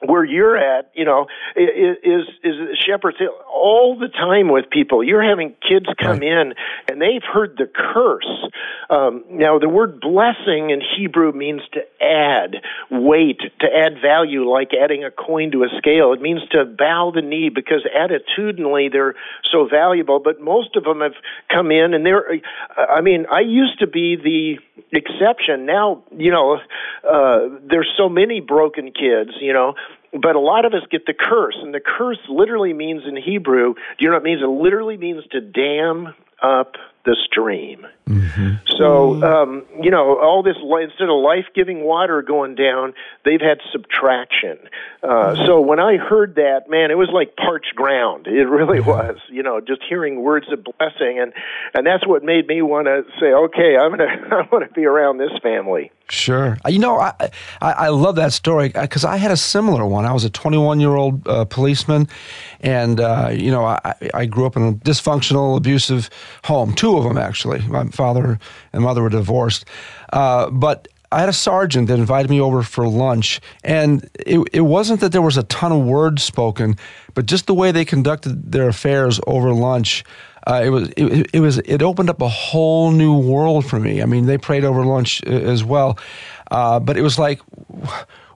where 0.00 0.24
you're 0.24 0.56
at, 0.56 0.92
you 0.94 1.04
know, 1.04 1.26
is 1.56 2.24
is 2.44 2.54
Shepherd's 2.86 3.18
all 3.52 3.98
the 3.98 4.08
time 4.08 4.48
with 4.48 4.70
people. 4.70 5.02
You're 5.02 5.28
having 5.28 5.54
kids 5.68 5.86
come 6.00 6.22
in 6.22 6.54
and 6.88 7.02
they've 7.02 7.22
heard 7.22 7.56
the 7.58 7.66
curse. 7.66 8.28
Um, 8.90 9.24
now, 9.30 9.58
the 9.58 9.68
word 9.68 10.00
blessing 10.00 10.70
in 10.70 10.80
Hebrew 10.96 11.32
means 11.32 11.62
to 11.72 11.80
add 12.00 12.56
weight, 12.90 13.40
to 13.60 13.66
add 13.66 14.00
value, 14.00 14.48
like 14.48 14.70
adding 14.72 15.02
a 15.04 15.10
coin 15.10 15.50
to 15.50 15.64
a 15.64 15.68
scale. 15.78 16.12
It 16.12 16.20
means 16.20 16.42
to 16.52 16.64
bow 16.64 17.10
the 17.12 17.22
knee 17.22 17.48
because 17.48 17.84
attitudinally 17.84 18.92
they're 18.92 19.14
so 19.50 19.66
valuable. 19.68 20.20
But 20.20 20.40
most 20.40 20.76
of 20.76 20.84
them 20.84 21.00
have 21.00 21.14
come 21.50 21.72
in 21.72 21.92
and 21.92 22.06
they're. 22.06 22.40
I 22.76 23.00
mean, 23.00 23.26
I 23.30 23.40
used 23.40 23.80
to 23.80 23.88
be 23.88 24.14
the 24.14 24.58
exception. 24.96 25.66
Now, 25.66 26.04
you 26.16 26.30
know, 26.30 26.60
uh, 27.02 27.58
there's 27.68 27.92
so 27.96 28.08
many 28.08 28.40
broken 28.40 28.92
kids. 28.92 29.32
You 29.40 29.52
know 29.52 29.74
but 30.12 30.36
a 30.36 30.40
lot 30.40 30.64
of 30.64 30.72
us 30.72 30.82
get 30.90 31.06
the 31.06 31.14
curse, 31.14 31.56
and 31.60 31.74
the 31.74 31.80
curse 31.80 32.18
literally 32.28 32.72
means 32.72 33.02
in 33.06 33.16
Hebrew. 33.16 33.74
Do 33.74 33.80
you 34.00 34.08
know 34.08 34.16
what 34.16 34.22
it 34.22 34.24
means? 34.24 34.42
It 34.42 34.46
literally 34.46 34.96
means 34.96 35.24
to 35.32 35.40
dam 35.40 36.14
up 36.42 36.74
the 37.04 37.16
stream. 37.30 37.86
Mm-hmm. 38.08 38.54
So, 38.78 39.22
um, 39.22 39.66
you 39.82 39.90
know, 39.90 40.18
all 40.18 40.42
this, 40.42 40.56
instead 40.56 41.10
of 41.10 41.20
life 41.22 41.44
giving 41.54 41.84
water 41.84 42.22
going 42.22 42.54
down, 42.54 42.94
they've 43.24 43.40
had 43.40 43.58
subtraction. 43.70 44.58
Uh, 45.02 45.36
so 45.46 45.60
when 45.60 45.78
I 45.78 45.96
heard 45.96 46.36
that, 46.36 46.70
man, 46.70 46.90
it 46.90 46.96
was 46.96 47.10
like 47.12 47.36
parched 47.36 47.74
ground. 47.74 48.26
It 48.26 48.48
really 48.48 48.80
was, 48.80 49.18
you 49.28 49.42
know, 49.42 49.60
just 49.60 49.82
hearing 49.86 50.22
words 50.22 50.46
of 50.50 50.64
blessing. 50.64 51.18
And, 51.20 51.34
and 51.74 51.86
that's 51.86 52.06
what 52.06 52.24
made 52.24 52.46
me 52.46 52.62
want 52.62 52.86
to 52.86 53.04
say, 53.20 53.26
okay, 53.26 53.76
I'm 53.76 53.96
going 53.96 54.08
to, 54.30 54.36
I 54.36 54.48
want 54.50 54.66
to 54.66 54.72
be 54.72 54.86
around 54.86 55.18
this 55.18 55.32
family. 55.42 55.92
Sure. 56.10 56.56
Uh, 56.64 56.70
you 56.70 56.78
know, 56.78 56.98
I, 56.98 57.12
I, 57.60 57.72
I 57.72 57.88
love 57.88 58.16
that 58.16 58.32
story 58.32 58.70
because 58.70 59.04
I 59.04 59.18
had 59.18 59.30
a 59.30 59.36
similar 59.36 59.84
one. 59.84 60.06
I 60.06 60.12
was 60.12 60.24
a 60.24 60.30
21 60.30 60.80
year 60.80 60.94
old 60.94 61.28
uh, 61.28 61.44
policeman, 61.44 62.08
and, 62.60 62.98
uh, 62.98 63.28
you 63.30 63.50
know, 63.50 63.66
I, 63.66 63.94
I 64.14 64.24
grew 64.24 64.46
up 64.46 64.56
in 64.56 64.62
a 64.62 64.72
dysfunctional, 64.72 65.58
abusive 65.58 66.08
home, 66.44 66.74
two 66.74 66.96
of 66.96 67.04
them 67.04 67.18
actually. 67.18 67.60
My 67.68 67.84
father 67.98 68.38
and 68.72 68.82
mother 68.82 69.02
were 69.02 69.10
divorced. 69.10 69.66
Uh, 70.12 70.48
but 70.50 70.88
I 71.10 71.20
had 71.20 71.28
a 71.28 71.34
sergeant 71.34 71.88
that 71.88 71.98
invited 71.98 72.30
me 72.30 72.40
over 72.40 72.62
for 72.62 72.86
lunch, 72.86 73.40
and 73.64 74.08
it, 74.26 74.40
it 74.52 74.60
wasn't 74.60 75.00
that 75.00 75.10
there 75.12 75.22
was 75.22 75.36
a 75.36 75.42
ton 75.44 75.72
of 75.72 75.84
words 75.84 76.22
spoken, 76.22 76.76
but 77.14 77.26
just 77.26 77.46
the 77.46 77.54
way 77.54 77.72
they 77.72 77.84
conducted 77.84 78.52
their 78.52 78.68
affairs 78.68 79.18
over 79.26 79.52
lunch. 79.52 80.04
Uh, 80.46 80.62
it 80.64 80.70
was 80.70 80.88
it, 80.96 81.30
it, 81.34 81.40
was 81.40 81.58
it 81.58 81.82
opened 81.82 82.08
up 82.08 82.22
a 82.22 82.28
whole 82.28 82.90
new 82.90 83.18
world 83.18 83.66
for 83.66 83.80
me. 83.80 84.00
I 84.02 84.06
mean, 84.06 84.26
they 84.26 84.38
prayed 84.38 84.64
over 84.64 84.84
lunch 84.84 85.22
uh, 85.26 85.30
as 85.30 85.64
well, 85.64 85.98
uh, 86.50 86.78
but 86.78 86.96
it 86.96 87.02
was 87.02 87.18
like, 87.18 87.40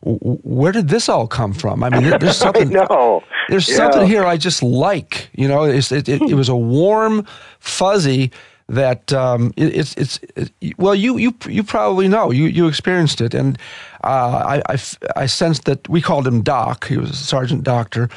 where 0.03 0.73
did 0.73 0.89
this 0.89 1.09
all 1.09 1.27
come 1.27 1.53
from? 1.53 1.85
I 1.85 1.91
mean, 1.91 2.11
there's 2.21 2.39
something. 2.39 2.71
no, 2.71 3.23
there's 3.49 3.69
yeah. 3.69 3.77
something 3.77 4.07
here 4.07 4.25
I 4.25 4.37
just 4.39 4.63
like. 4.63 5.29
You 5.35 5.47
know, 5.47 5.65
it, 5.65 5.93
it, 5.93 6.09
it 6.09 6.35
was 6.35 6.49
a 6.49 6.57
warm, 6.57 7.27
fuzzy 7.61 8.31
that 8.73 9.13
um, 9.13 9.53
it, 9.57 9.77
it's 9.77 9.95
it's 9.95 10.19
it, 10.35 10.79
well 10.79 10.95
you 10.95 11.19
you 11.19 11.35
you 11.47 11.63
probably 11.63 12.09
know. 12.09 12.31
You 12.31 12.47
you 12.47 12.67
experienced 12.67 13.21
it. 13.21 13.35
And 13.35 13.59
uh, 14.03 14.61
I, 14.67 14.75
I, 14.75 14.79
I 15.15 15.27
sensed 15.27 15.67
that 15.67 15.89
we 15.89 16.01
called 16.01 16.27
him 16.27 16.43
Doc. 16.43 16.89
He 16.89 16.97
was 16.97 17.11
a 17.11 17.15
sergeant 17.15 17.63
doctor. 17.63 18.09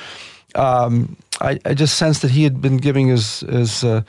Um, 0.55 1.17
I, 1.41 1.59
I 1.65 1.73
just 1.73 1.97
sensed 1.97 2.21
that 2.21 2.31
he 2.31 2.43
had 2.43 2.61
been 2.61 2.77
giving 2.77 3.09
his 3.09 3.41
his 3.41 3.83
uh, 3.83 4.01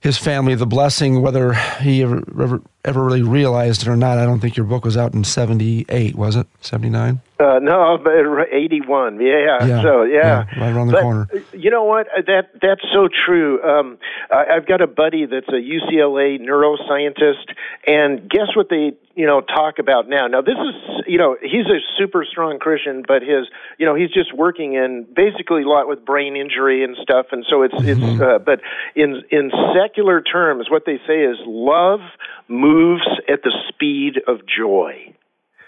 his 0.00 0.18
family 0.18 0.56
the 0.56 0.66
blessing 0.66 1.22
whether 1.22 1.54
he 1.80 2.02
ever, 2.02 2.18
ever 2.40 2.60
ever 2.84 3.04
really 3.04 3.22
realized 3.22 3.82
it 3.82 3.88
or 3.88 3.96
not. 3.96 4.18
I 4.18 4.24
don't 4.24 4.40
think 4.40 4.56
your 4.56 4.66
book 4.66 4.84
was 4.84 4.96
out 4.96 5.14
in 5.14 5.22
78 5.22 6.16
was 6.16 6.34
it? 6.36 6.46
79 6.62 7.20
uh, 7.40 7.58
no, 7.60 7.98
but 8.02 8.12
81. 8.52 9.20
Yeah. 9.20 9.64
yeah 9.66 9.82
so, 9.82 10.02
yeah. 10.02 10.44
yeah. 10.54 10.60
Right 10.60 10.74
around 10.74 10.88
the 10.88 10.92
but, 10.92 11.02
corner. 11.02 11.28
You 11.52 11.70
know 11.70 11.84
what? 11.84 12.06
Uh, 12.08 12.22
that 12.26 12.50
That's 12.60 12.82
so 12.92 13.08
true. 13.08 13.62
Um, 13.62 13.98
I, 14.30 14.56
I've 14.56 14.66
got 14.66 14.80
a 14.80 14.86
buddy 14.86 15.26
that's 15.26 15.48
a 15.48 15.52
UCLA 15.52 16.40
neuroscientist, 16.40 17.54
and 17.86 18.28
guess 18.28 18.54
what 18.54 18.68
they, 18.68 18.92
you 19.14 19.26
know, 19.26 19.40
talk 19.40 19.78
about 19.78 20.08
now? 20.08 20.26
Now, 20.26 20.42
this 20.42 20.56
is, 20.56 21.04
you 21.06 21.18
know, 21.18 21.36
he's 21.40 21.66
a 21.66 21.80
super 21.98 22.24
strong 22.24 22.58
Christian, 22.58 23.02
but 23.06 23.22
his, 23.22 23.46
you 23.78 23.86
know, 23.86 23.94
he's 23.94 24.10
just 24.10 24.34
working 24.34 24.74
in 24.74 25.06
basically 25.14 25.62
a 25.62 25.68
lot 25.68 25.88
with 25.88 26.04
brain 26.04 26.36
injury 26.36 26.84
and 26.84 26.96
stuff, 27.02 27.26
and 27.32 27.44
so 27.48 27.62
it's, 27.62 27.74
mm-hmm. 27.74 28.04
it's, 28.04 28.20
uh, 28.20 28.38
but 28.38 28.60
in, 28.94 29.22
in 29.30 29.50
secular 29.74 30.20
terms, 30.20 30.70
what 30.70 30.84
they 30.86 30.98
say 31.06 31.22
is 31.22 31.36
love 31.46 32.00
moves 32.48 33.06
at 33.28 33.42
the 33.42 33.52
speed 33.68 34.20
of 34.26 34.40
joy. 34.46 35.14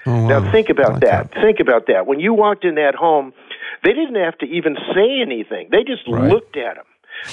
Oh, 0.06 0.22
wow. 0.22 0.40
Now 0.40 0.52
think 0.52 0.68
about 0.68 0.94
like 0.94 1.02
that. 1.02 1.30
that. 1.32 1.42
Think 1.42 1.60
about 1.60 1.86
that. 1.86 2.06
When 2.06 2.20
you 2.20 2.34
walked 2.34 2.64
in 2.64 2.76
that 2.76 2.94
home, 2.94 3.32
they 3.84 3.92
didn't 3.92 4.16
have 4.16 4.38
to 4.38 4.46
even 4.46 4.76
say 4.94 5.20
anything. 5.20 5.68
They 5.70 5.84
just 5.84 6.02
right. 6.08 6.30
looked 6.30 6.56
at 6.56 6.76
him. 6.76 6.84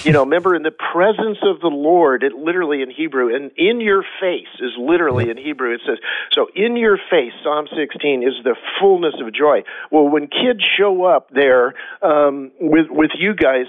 You 0.04 0.12
know, 0.12 0.22
remember 0.22 0.54
in 0.54 0.62
the 0.62 0.70
presence 0.70 1.38
of 1.42 1.60
the 1.60 1.68
Lord, 1.68 2.22
it 2.22 2.32
literally 2.32 2.80
in 2.82 2.90
Hebrew, 2.90 3.34
and 3.34 3.50
in 3.56 3.80
your 3.80 4.04
face 4.20 4.48
is 4.60 4.70
literally 4.78 5.30
in 5.30 5.36
Hebrew. 5.36 5.74
It 5.74 5.80
says, 5.84 5.98
so 6.32 6.46
in 6.54 6.76
your 6.76 6.96
face, 6.96 7.32
Psalm 7.42 7.66
16 7.76 8.22
is 8.22 8.34
the 8.44 8.54
fullness 8.80 9.14
of 9.20 9.34
joy. 9.34 9.64
Well, 9.90 10.08
when 10.08 10.28
kids 10.28 10.60
show 10.78 11.04
up 11.04 11.30
there 11.30 11.74
um, 12.02 12.52
with 12.60 12.86
with 12.90 13.10
you 13.18 13.34
guys, 13.34 13.66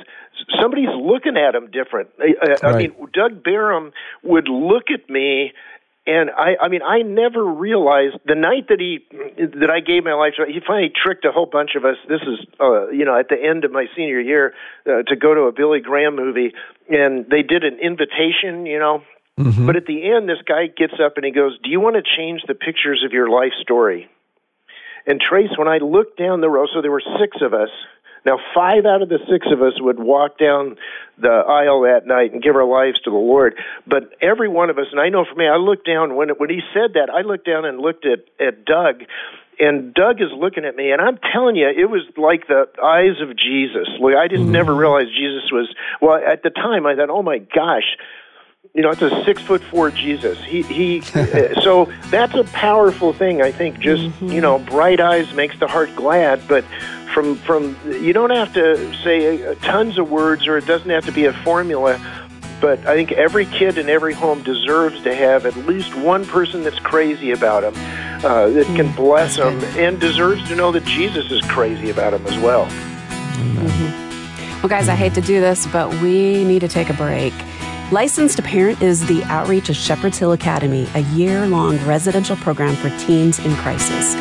somebody's 0.60 0.94
looking 0.96 1.38
at 1.38 1.54
them 1.54 1.72
different. 1.72 2.10
I, 2.20 2.24
I, 2.24 2.50
right. 2.50 2.64
I 2.64 2.78
mean, 2.78 2.96
Doug 3.14 3.44
Barham 3.44 3.92
would 4.24 4.48
look 4.48 4.92
at 4.94 5.10
me 5.10 5.54
and 6.08 6.32
I, 6.32 6.56
I 6.60 6.68
mean, 6.68 6.82
I 6.82 7.04
never 7.04 7.46
realized 7.46 8.18
the 8.26 8.34
night 8.34 8.70
that 8.70 8.80
he, 8.80 9.06
that 9.38 9.70
I 9.70 9.82
gave 9.82 10.04
my 10.04 10.14
life 10.14 10.34
he 10.48 10.60
finally 10.66 10.92
tricked 10.92 11.26
a 11.26 11.32
whole 11.32 11.46
bunch 11.46 11.72
of 11.76 11.86
us. 11.86 11.96
This 12.10 12.22
is, 12.22 12.40
uh, 12.60 12.90
you 12.90 13.06
know, 13.06 13.18
at 13.18 13.30
the 13.30 13.38
end 13.38 13.66
of 13.66 13.72
my 13.72 13.86
senior 13.96 14.20
year, 14.20 14.54
uh, 14.88 15.04
to 15.08 15.16
go 15.16 15.36
to 15.36 15.42
a 15.42 15.52
Billy 15.52 15.80
Graham 15.80 16.16
movie, 16.16 16.54
and 16.90 17.26
they 17.30 17.44
did 17.44 17.64
an 17.64 17.78
invitation, 17.80 18.66
you 18.66 18.80
know. 18.80 19.04
Mm-hmm. 19.40 19.68
But 19.68 19.76
at 19.76 19.86
the 19.86 20.10
end, 20.10 20.28
this 20.28 20.42
guy 20.46 20.68
gets 20.68 20.94
up 21.04 21.18
and 21.18 21.26
he 21.26 21.32
goes, 21.32 21.58
"Do 21.64 21.70
you 21.70 21.80
want 21.80 21.96
to 21.96 22.04
change 22.04 22.42
the 22.48 22.56
pictures 22.56 23.04
of 23.06 23.14
your 23.14 23.30
life 23.30 23.54
story?" 23.62 24.10
And 25.06 25.22
Trace, 25.22 25.52
when 25.58 25.68
I 25.68 25.78
looked 25.78 26.18
down 26.18 26.42
the 26.42 26.50
row, 26.50 26.66
so 26.74 26.82
there 26.82 26.92
were 26.92 27.04
six 27.20 27.38
of 27.42 27.54
us. 27.54 27.70
Now, 28.26 28.38
five 28.54 28.86
out 28.86 29.02
of 29.02 29.10
the 29.10 29.20
six 29.30 29.48
of 29.52 29.62
us 29.62 29.74
would 29.80 30.00
walk 30.00 30.38
down 30.38 30.78
the 31.18 31.30
aisle 31.30 31.82
that 31.82 32.06
night 32.06 32.34
and 32.34 32.42
give 32.42 32.56
our 32.56 32.66
lives 32.66 33.00
to 33.02 33.10
the 33.10 33.16
Lord. 33.16 33.56
But 33.88 34.14
every 34.22 34.48
one 34.48 34.70
of 34.70 34.78
us, 34.78 34.88
and 34.92 35.00
I 35.00 35.10
know 35.10 35.26
for 35.26 35.36
me, 35.36 35.48
I 35.48 35.58
looked 35.58 35.88
down 35.88 36.16
when 36.16 36.30
when 36.30 36.50
he 36.50 36.62
said 36.74 36.94
that. 36.94 37.10
I 37.10 37.22
looked 37.22 37.46
down 37.46 37.66
and 37.66 37.80
looked 37.80 38.06
at 38.06 38.26
at 38.40 38.66
Doug, 38.66 39.04
and 39.60 39.94
Doug 39.94 40.22
is 40.22 40.30
looking 40.36 40.66
at 40.66 40.76
me, 40.76 40.92
and 40.92 41.02
I'm 41.02 41.20
telling 41.34 41.56
you, 41.56 41.68
it 41.68 41.90
was 41.90 42.02
like 42.18 42.48
the 42.48 42.68
eyes 42.84 43.22
of 43.22 43.38
Jesus. 43.38 43.88
Like 44.00 44.16
I 44.16 44.28
didn't 44.28 44.48
mm. 44.48 44.52
never 44.52 44.74
realize 44.74 45.06
Jesus 45.08 45.52
was. 45.52 45.74
Well, 46.02 46.16
at 46.16 46.44
the 46.44 46.50
time, 46.50 46.86
I 46.86 46.96
thought, 46.96 47.10
oh 47.10 47.22
my 47.24 47.40
gosh, 47.40 47.98
you 48.74 48.82
know, 48.82 48.92
it's 48.92 49.02
a 49.02 49.24
six 49.24 49.42
foot 49.42 49.62
four 49.64 49.92
Jesus. 49.92 50.44
He 50.44 50.64
he. 50.64 51.02
so 51.62 51.92
that's 52.06 52.34
a 52.34 52.44
powerful 52.46 53.14
thing. 53.14 53.42
I 53.42 53.52
think 53.52 53.80
just 53.80 54.04
mm-hmm. 54.04 54.28
you 54.30 54.42
know, 54.42 54.60
bright 54.60 55.00
eyes 55.00 55.34
makes 55.34 55.58
the 55.60 55.68
heart 55.68 55.96
glad, 55.96 56.48
but. 56.48 56.66
From 57.14 57.36
from 57.36 57.78
you 57.86 58.14
don't 58.14 58.32
have 58.32 58.54
to 58.54 58.94
say 59.04 59.46
uh, 59.46 59.56
tons 59.56 59.98
of 59.98 60.10
words, 60.10 60.48
or 60.48 60.58
it 60.58 60.66
doesn't 60.66 60.90
have 60.90 61.06
to 61.06 61.12
be 61.12 61.26
a 61.26 61.34
formula 61.44 62.00
but 62.62 62.86
I 62.86 62.94
think 62.94 63.12
every 63.12 63.48
kid 63.48 63.80
in 63.80 63.90
every 63.90 64.14
home 64.14 64.44
deserves 64.44 65.02
to 65.04 65.14
have 65.14 65.48
at 65.48 65.58
least 65.58 65.96
one 65.96 66.26
person 66.26 66.64
that's 66.64 66.80
crazy 66.80 67.32
about 67.32 67.64
him, 67.64 67.74
uh, 68.24 68.50
that 68.50 68.68
can 68.76 68.88
mm, 68.90 68.96
bless 68.96 69.38
them, 69.38 69.60
and 69.78 70.00
deserves 70.00 70.48
to 70.48 70.56
know 70.56 70.72
that 70.72 70.86
Jesus 70.86 71.32
is 71.32 71.42
crazy 71.50 71.90
about 71.90 72.14
him 72.14 72.26
as 72.28 72.38
well. 72.38 72.68
Mm-hmm. 72.68 74.62
Well, 74.62 74.70
guys, 74.70 74.88
I 74.88 74.96
hate 74.96 75.16
to 75.16 75.22
do 75.22 75.42
this, 75.42 75.66
but 75.68 75.90
we 76.02 76.44
need 76.44 76.60
to 76.60 76.68
take 76.68 76.92
a 76.92 76.94
break. 76.94 77.34
License 77.92 78.36
to 78.36 78.42
Parent 78.42 78.82
is 78.82 79.06
the 79.08 79.22
outreach 79.26 79.68
of 79.68 79.76
Shepherd's 79.76 80.18
Hill 80.18 80.32
Academy, 80.32 80.88
a 80.96 81.00
year 81.14 81.46
long 81.46 81.78
residential 81.86 82.38
program 82.38 82.74
for 82.78 82.90
teens 83.00 83.38
in 83.40 83.54
crisis. 83.58 84.16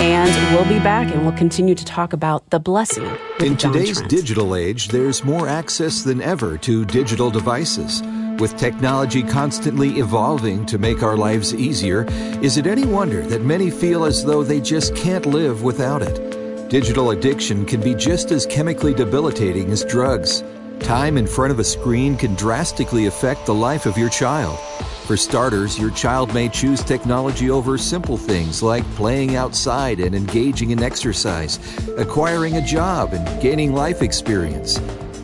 And 0.00 0.30
we'll 0.54 0.68
be 0.68 0.78
back 0.78 1.12
and 1.12 1.22
we'll 1.22 1.36
continue 1.36 1.74
to 1.74 1.84
talk 1.84 2.12
about 2.12 2.48
the 2.50 2.60
blessing. 2.60 3.04
In 3.40 3.56
John 3.56 3.72
today's 3.72 3.96
Trent. 3.96 4.10
digital 4.10 4.54
age, 4.54 4.90
there's 4.90 5.24
more 5.24 5.48
access 5.48 6.04
than 6.04 6.22
ever 6.22 6.56
to 6.58 6.84
digital 6.84 7.28
devices. 7.28 8.00
With 8.38 8.56
technology 8.56 9.24
constantly 9.24 9.98
evolving 9.98 10.64
to 10.66 10.78
make 10.78 11.02
our 11.02 11.16
lives 11.16 11.52
easier, 11.52 12.06
is 12.42 12.58
it 12.58 12.68
any 12.68 12.86
wonder 12.86 13.22
that 13.22 13.42
many 13.42 13.70
feel 13.72 14.04
as 14.04 14.24
though 14.24 14.44
they 14.44 14.60
just 14.60 14.94
can't 14.94 15.26
live 15.26 15.64
without 15.64 16.00
it? 16.00 16.68
Digital 16.70 17.10
addiction 17.10 17.66
can 17.66 17.80
be 17.80 17.96
just 17.96 18.30
as 18.30 18.46
chemically 18.46 18.94
debilitating 18.94 19.72
as 19.72 19.84
drugs. 19.84 20.44
Time 20.80 21.18
in 21.18 21.26
front 21.26 21.52
of 21.52 21.58
a 21.58 21.64
screen 21.64 22.16
can 22.16 22.34
drastically 22.34 23.06
affect 23.06 23.46
the 23.46 23.54
life 23.54 23.86
of 23.86 23.98
your 23.98 24.08
child. 24.08 24.58
For 25.06 25.16
starters, 25.16 25.78
your 25.78 25.90
child 25.90 26.34
may 26.34 26.48
choose 26.48 26.82
technology 26.82 27.50
over 27.50 27.78
simple 27.78 28.16
things 28.16 28.62
like 28.62 28.84
playing 28.94 29.36
outside 29.36 30.00
and 30.00 30.14
engaging 30.14 30.70
in 30.70 30.82
exercise, 30.82 31.58
acquiring 31.96 32.56
a 32.56 32.66
job, 32.66 33.12
and 33.12 33.42
gaining 33.42 33.72
life 33.72 34.02
experience. 34.02 34.80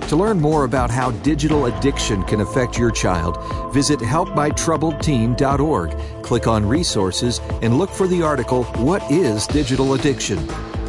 To 0.09 0.17
learn 0.17 0.41
more 0.41 0.65
about 0.65 0.91
how 0.91 1.11
digital 1.23 1.67
addiction 1.67 2.23
can 2.25 2.41
affect 2.43 2.79
your 2.79 2.91
child, 2.91 3.39
visit 3.73 3.99
helpmytroubledteen.org, 3.99 6.23
click 6.23 6.47
on 6.47 6.67
resources, 6.67 7.41
and 7.63 7.79
look 7.79 7.91
for 7.91 8.07
the 8.07 8.23
article, 8.23 8.65
What 8.65 9.03
is 9.11 9.47
Digital 9.47 9.95
Addiction? 9.95 10.39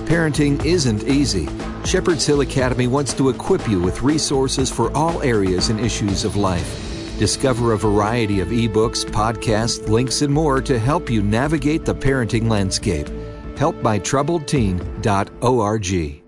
Parenting 0.06 0.64
isn't 0.66 1.08
easy. 1.08 1.48
Shepherd's 1.86 2.26
Hill 2.26 2.42
Academy 2.42 2.88
wants 2.88 3.14
to 3.16 3.30
equip 3.30 3.68
you 3.68 3.82
with 3.82 4.02
resources 4.02 4.72
for 4.72 4.96
all 4.96 5.22
areas 5.22 5.70
and 5.70 5.80
issues 5.80 6.24
of 6.24 6.36
life. 6.36 6.80
Discover 7.20 7.74
a 7.74 7.78
variety 7.78 8.40
of 8.40 8.48
ebooks, 8.48 9.06
podcasts, 9.06 9.88
links, 9.88 10.22
and 10.22 10.34
more 10.34 10.62
to 10.62 10.80
help 10.80 11.10
you 11.10 11.22
navigate 11.22 11.86
the 11.86 11.94
parenting 11.94 12.50
landscape. 12.50 13.08
HelpMyTroubledTeen.org. 13.56 16.24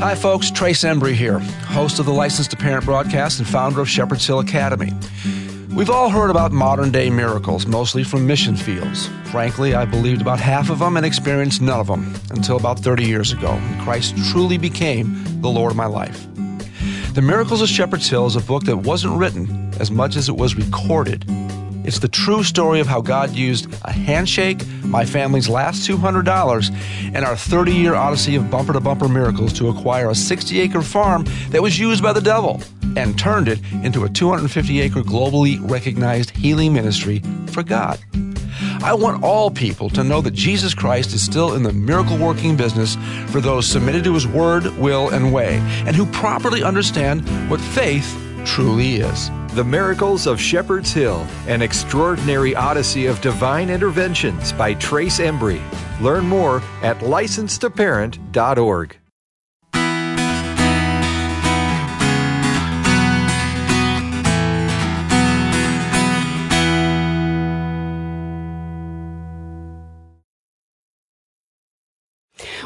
Hi, 0.00 0.14
folks. 0.14 0.50
Trace 0.50 0.84
Embry 0.84 1.14
here, 1.14 1.38
host 1.38 1.98
of 1.98 2.06
the 2.06 2.12
License 2.12 2.48
to 2.48 2.56
Parent 2.56 2.84
broadcast 2.84 3.38
and 3.38 3.48
founder 3.48 3.80
of 3.80 3.88
Shepherd's 3.88 4.26
Hill 4.26 4.40
Academy. 4.40 4.92
We've 5.74 5.90
all 5.90 6.08
heard 6.08 6.30
about 6.30 6.52
modern 6.52 6.92
day 6.92 7.10
miracles, 7.10 7.66
mostly 7.66 8.04
from 8.04 8.28
mission 8.28 8.54
fields. 8.54 9.08
Frankly, 9.24 9.74
I 9.74 9.84
believed 9.84 10.20
about 10.20 10.38
half 10.38 10.70
of 10.70 10.78
them 10.78 10.96
and 10.96 11.04
experienced 11.04 11.60
none 11.60 11.80
of 11.80 11.88
them 11.88 12.14
until 12.30 12.56
about 12.56 12.78
30 12.78 13.04
years 13.04 13.32
ago, 13.32 13.54
when 13.54 13.80
Christ 13.80 14.16
truly 14.30 14.56
became 14.56 15.40
the 15.40 15.48
Lord 15.48 15.72
of 15.72 15.76
my 15.76 15.86
life. 15.86 16.28
The 17.14 17.22
Miracles 17.22 17.60
of 17.60 17.68
Shepherd's 17.68 18.08
Hill 18.08 18.26
is 18.26 18.36
a 18.36 18.40
book 18.40 18.62
that 18.66 18.76
wasn't 18.76 19.18
written 19.18 19.72
as 19.80 19.90
much 19.90 20.14
as 20.14 20.28
it 20.28 20.36
was 20.36 20.54
recorded 20.54 21.24
it's 21.84 21.98
the 21.98 22.08
true 22.08 22.42
story 22.42 22.80
of 22.80 22.86
how 22.86 23.02
God 23.02 23.32
used 23.32 23.70
a 23.84 23.92
handshake, 23.92 24.66
my 24.84 25.04
family's 25.04 25.50
last 25.50 25.86
$200, 25.86 26.74
and 27.14 27.24
our 27.26 27.36
30 27.36 27.74
year 27.74 27.94
odyssey 27.94 28.36
of 28.36 28.50
bumper 28.50 28.72
to 28.72 28.80
bumper 28.80 29.06
miracles 29.06 29.52
to 29.54 29.68
acquire 29.68 30.08
a 30.08 30.14
60 30.14 30.60
acre 30.60 30.80
farm 30.80 31.26
that 31.50 31.62
was 31.62 31.78
used 31.78 32.02
by 32.02 32.14
the 32.14 32.22
devil 32.22 32.62
and 32.96 33.18
turned 33.18 33.48
it 33.48 33.60
into 33.82 34.04
a 34.04 34.08
250 34.08 34.80
acre 34.80 35.02
globally 35.02 35.58
recognized 35.70 36.30
healing 36.30 36.72
ministry 36.72 37.20
for 37.48 37.62
God. 37.62 37.98
I 38.82 38.94
want 38.94 39.22
all 39.22 39.50
people 39.50 39.88
to 39.90 40.04
know 40.04 40.20
that 40.20 40.34
Jesus 40.34 40.74
Christ 40.74 41.14
is 41.14 41.22
still 41.22 41.54
in 41.54 41.62
the 41.62 41.72
miracle 41.72 42.18
working 42.18 42.56
business 42.56 42.96
for 43.28 43.40
those 43.40 43.66
submitted 43.66 44.04
to 44.04 44.14
his 44.14 44.26
word, 44.26 44.66
will, 44.76 45.10
and 45.10 45.32
way, 45.32 45.56
and 45.86 45.96
who 45.96 46.06
properly 46.06 46.62
understand 46.62 47.22
what 47.50 47.60
faith 47.60 48.16
truly 48.44 48.96
is. 48.96 49.30
The 49.54 49.64
Miracles 49.64 50.26
of 50.26 50.40
Shepherd's 50.40 50.92
Hill, 50.92 51.26
an 51.46 51.62
extraordinary 51.62 52.54
odyssey 52.54 53.06
of 53.06 53.20
divine 53.20 53.70
interventions 53.70 54.52
by 54.52 54.74
Trace 54.74 55.18
Embry. 55.18 55.62
Learn 56.00 56.26
more 56.26 56.62
at 56.82 56.98
licensedtoparent.org. 56.98 58.96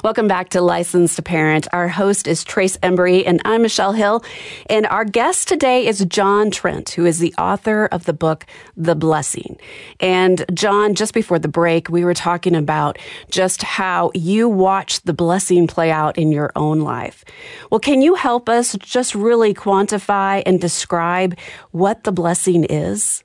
Welcome 0.09 0.27
back 0.27 0.49
to 0.51 0.63
License 0.63 1.17
to 1.17 1.23
Parent. 1.23 1.69
Our 1.71 1.87
host 1.87 2.27
is 2.27 2.43
Trace 2.43 2.79
Embry 2.79 3.25
and 3.27 3.43
I'm 3.45 3.61
Michelle 3.61 3.93
Hill. 3.93 4.25
And 4.71 4.87
our 4.87 5.05
guest 5.05 5.49
today 5.49 5.87
is 5.87 6.03
John 6.07 6.51
Trent, 6.51 6.89
who 6.89 7.05
is 7.05 7.19
the 7.19 7.35
author 7.37 7.85
of 7.93 8.07
the 8.07 8.15
book, 8.15 8.47
The 8.75 8.95
Blessing. 8.95 9.59
And 10.01 10.47
John, 10.55 10.95
just 10.95 11.13
before 11.13 11.39
the 11.39 11.47
break, 11.47 11.91
we 11.91 12.07
were 12.07 12.15
talking 12.15 12.57
about 12.57 12.99
just 13.31 13.63
how 13.63 14.11
you 14.15 14.49
watched 14.49 15.05
the 15.05 15.13
blessing 15.13 15.67
play 15.67 15.91
out 15.91 16.17
in 16.17 16.33
your 16.33 16.53
own 16.57 16.81
life. 16.81 17.23
Well, 17.71 17.79
can 17.79 18.01
you 18.01 18.15
help 18.15 18.49
us 18.49 18.79
just 18.79 19.15
really 19.15 19.53
quantify 19.53 20.43
and 20.47 20.59
describe 20.59 21.39
what 21.73 22.05
the 22.05 22.13
blessing 22.13 22.65
is? 22.65 23.23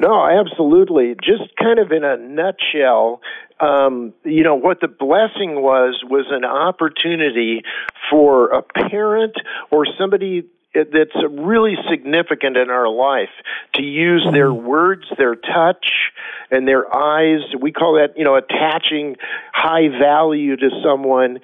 No, 0.00 0.26
absolutely. 0.26 1.14
Just 1.14 1.56
kind 1.56 1.78
of 1.78 1.90
in 1.90 2.04
a 2.04 2.16
nutshell, 2.16 3.20
um, 3.60 4.12
you 4.24 4.42
know, 4.42 4.54
what 4.54 4.80
the 4.80 4.88
blessing 4.88 5.62
was 5.62 6.02
was 6.04 6.26
an 6.30 6.44
opportunity 6.44 7.62
for 8.10 8.48
a 8.48 8.62
parent 8.62 9.34
or 9.70 9.86
somebody 9.98 10.44
that's 10.74 11.16
really 11.30 11.74
significant 11.90 12.56
in 12.56 12.68
our 12.68 12.88
life 12.88 13.30
to 13.74 13.82
use 13.82 14.26
their 14.30 14.50
mm-hmm. 14.50 14.66
words, 14.66 15.04
their 15.16 15.34
touch, 15.34 15.86
and 16.50 16.68
their 16.68 16.94
eyes. 16.94 17.40
We 17.58 17.72
call 17.72 17.94
that, 17.94 18.18
you 18.18 18.24
know, 18.24 18.36
attaching 18.36 19.16
high 19.54 19.88
value 19.88 20.56
to 20.56 20.68
someone 20.84 21.40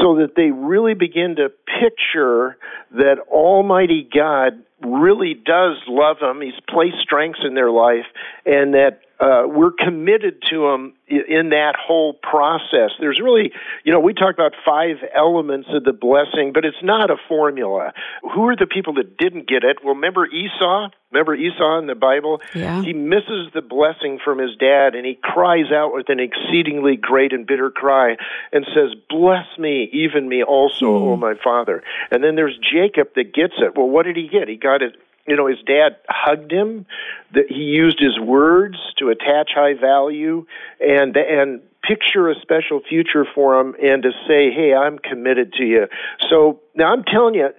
so 0.00 0.16
that 0.16 0.34
they 0.36 0.50
really 0.50 0.94
begin 0.94 1.36
to 1.36 1.50
picture 1.80 2.56
that 2.92 3.18
Almighty 3.28 4.08
God 4.12 4.62
really 4.84 5.34
does 5.34 5.78
love 5.88 6.18
them. 6.20 6.40
He's 6.40 6.58
placed 6.68 6.96
strengths 7.00 7.40
in 7.46 7.54
their 7.54 7.70
life, 7.70 8.06
and 8.44 8.74
that 8.74 9.00
uh, 9.22 9.46
we're 9.46 9.70
committed 9.70 10.42
to 10.50 10.62
them 10.62 10.94
in 11.06 11.50
that 11.50 11.74
whole 11.78 12.12
process. 12.14 12.90
There's 12.98 13.20
really, 13.22 13.52
you 13.84 13.92
know, 13.92 14.00
we 14.00 14.14
talk 14.14 14.34
about 14.34 14.54
five 14.66 14.96
elements 15.14 15.68
of 15.72 15.84
the 15.84 15.92
blessing, 15.92 16.50
but 16.52 16.64
it's 16.64 16.82
not 16.82 17.08
a 17.08 17.14
formula. 17.28 17.92
Who 18.34 18.48
are 18.48 18.56
the 18.56 18.66
people 18.66 18.94
that 18.94 19.16
didn't 19.18 19.46
get 19.46 19.62
it? 19.62 19.78
Well, 19.84 19.94
remember 19.94 20.26
Esau? 20.26 20.88
Remember 21.12 21.36
Esau 21.36 21.78
in 21.78 21.86
the 21.86 21.94
Bible? 21.94 22.40
Yeah. 22.52 22.82
He 22.82 22.94
misses 22.94 23.52
the 23.54 23.62
blessing 23.62 24.18
from 24.24 24.38
his 24.38 24.56
dad 24.56 24.96
and 24.96 25.06
he 25.06 25.16
cries 25.22 25.70
out 25.72 25.94
with 25.94 26.08
an 26.08 26.18
exceedingly 26.18 26.96
great 26.96 27.32
and 27.32 27.46
bitter 27.46 27.70
cry 27.70 28.16
and 28.50 28.66
says, 28.74 28.98
Bless 29.08 29.46
me, 29.56 29.88
even 29.92 30.28
me 30.28 30.42
also, 30.42 30.86
mm. 30.86 31.12
O 31.12 31.16
my 31.16 31.34
father. 31.44 31.84
And 32.10 32.24
then 32.24 32.34
there's 32.34 32.58
Jacob 32.58 33.14
that 33.14 33.32
gets 33.32 33.54
it. 33.58 33.76
Well, 33.76 33.88
what 33.88 34.04
did 34.04 34.16
he 34.16 34.26
get? 34.26 34.48
He 34.48 34.56
got 34.56 34.82
it 34.82 34.96
you 35.26 35.36
know 35.36 35.46
his 35.46 35.58
dad 35.66 35.96
hugged 36.08 36.52
him 36.52 36.86
that 37.34 37.46
he 37.48 37.62
used 37.62 37.98
his 38.00 38.18
words 38.18 38.76
to 38.98 39.08
attach 39.10 39.50
high 39.54 39.74
value 39.74 40.46
and 40.80 41.16
and 41.16 41.60
picture 41.82 42.30
a 42.30 42.34
special 42.40 42.80
future 42.88 43.26
for 43.34 43.60
him 43.60 43.74
and 43.82 44.02
to 44.02 44.12
say 44.28 44.50
hey 44.50 44.74
i'm 44.74 44.98
committed 44.98 45.52
to 45.54 45.64
you. 45.64 45.86
So 46.28 46.60
now 46.74 46.92
i'm 46.92 47.04
telling 47.04 47.34
you 47.34 47.50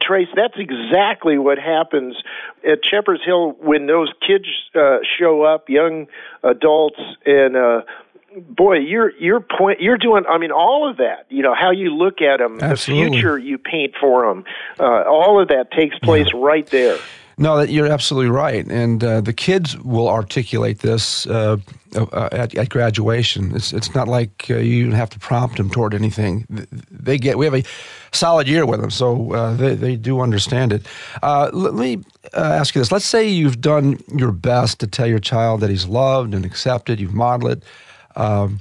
trace 0.00 0.28
that's 0.34 0.56
exactly 0.56 1.38
what 1.38 1.58
happens 1.58 2.16
at 2.66 2.84
shepherd's 2.84 3.24
hill 3.24 3.52
when 3.60 3.86
those 3.86 4.10
kids 4.26 4.46
uh, 4.74 4.98
show 5.18 5.42
up 5.42 5.68
young 5.68 6.06
adults 6.42 7.00
and 7.26 7.54
uh 7.56 7.82
boy, 8.36 8.78
you're 8.78 9.12
you're 9.18 9.40
point 9.40 9.80
you're 9.80 9.98
doing. 9.98 10.24
I 10.28 10.38
mean, 10.38 10.52
all 10.52 10.88
of 10.88 10.96
that. 10.98 11.26
You 11.28 11.42
know 11.42 11.54
how 11.54 11.70
you 11.70 11.94
look 11.94 12.20
at 12.20 12.38
them, 12.38 12.58
Absolutely. 12.60 13.04
the 13.04 13.10
future 13.12 13.38
you 13.38 13.58
paint 13.58 13.94
for 14.00 14.26
them. 14.26 14.44
Uh, 14.78 15.04
all 15.08 15.40
of 15.40 15.48
that 15.48 15.70
takes 15.72 15.98
place 15.98 16.28
yeah. 16.32 16.40
right 16.40 16.66
there. 16.68 16.98
No, 17.38 17.62
you're 17.62 17.86
absolutely 17.86 18.30
right, 18.30 18.66
and 18.66 19.02
uh, 19.02 19.22
the 19.22 19.32
kids 19.32 19.78
will 19.78 20.10
articulate 20.10 20.80
this 20.80 21.26
uh, 21.26 21.56
uh, 21.96 22.28
at, 22.32 22.54
at, 22.54 22.68
graduation. 22.68 23.56
It's 23.56 23.72
it's 23.72 23.94
not 23.94 24.08
like 24.08 24.48
uh, 24.50 24.56
you 24.56 24.92
have 24.92 25.08
to 25.10 25.18
prompt 25.18 25.56
them 25.56 25.70
toward 25.70 25.94
anything. 25.94 26.46
They 26.90 27.16
get 27.16 27.38
we 27.38 27.46
have 27.46 27.54
a 27.54 27.64
solid 28.12 28.46
year 28.46 28.66
with 28.66 28.82
them, 28.82 28.90
so 28.90 29.32
uh, 29.32 29.54
they 29.54 29.74
they 29.74 29.96
do 29.96 30.20
understand 30.20 30.74
it. 30.74 30.86
Uh, 31.22 31.48
let 31.54 31.72
me 31.72 32.02
ask 32.34 32.74
you 32.74 32.82
this: 32.82 32.92
Let's 32.92 33.06
say 33.06 33.26
you've 33.26 33.62
done 33.62 33.98
your 34.14 34.32
best 34.32 34.78
to 34.80 34.86
tell 34.86 35.06
your 35.06 35.18
child 35.18 35.62
that 35.62 35.70
he's 35.70 35.86
loved 35.86 36.34
and 36.34 36.44
accepted. 36.44 37.00
You've 37.00 37.14
modeled 37.14 37.52
it. 37.52 37.64
Um, 38.20 38.60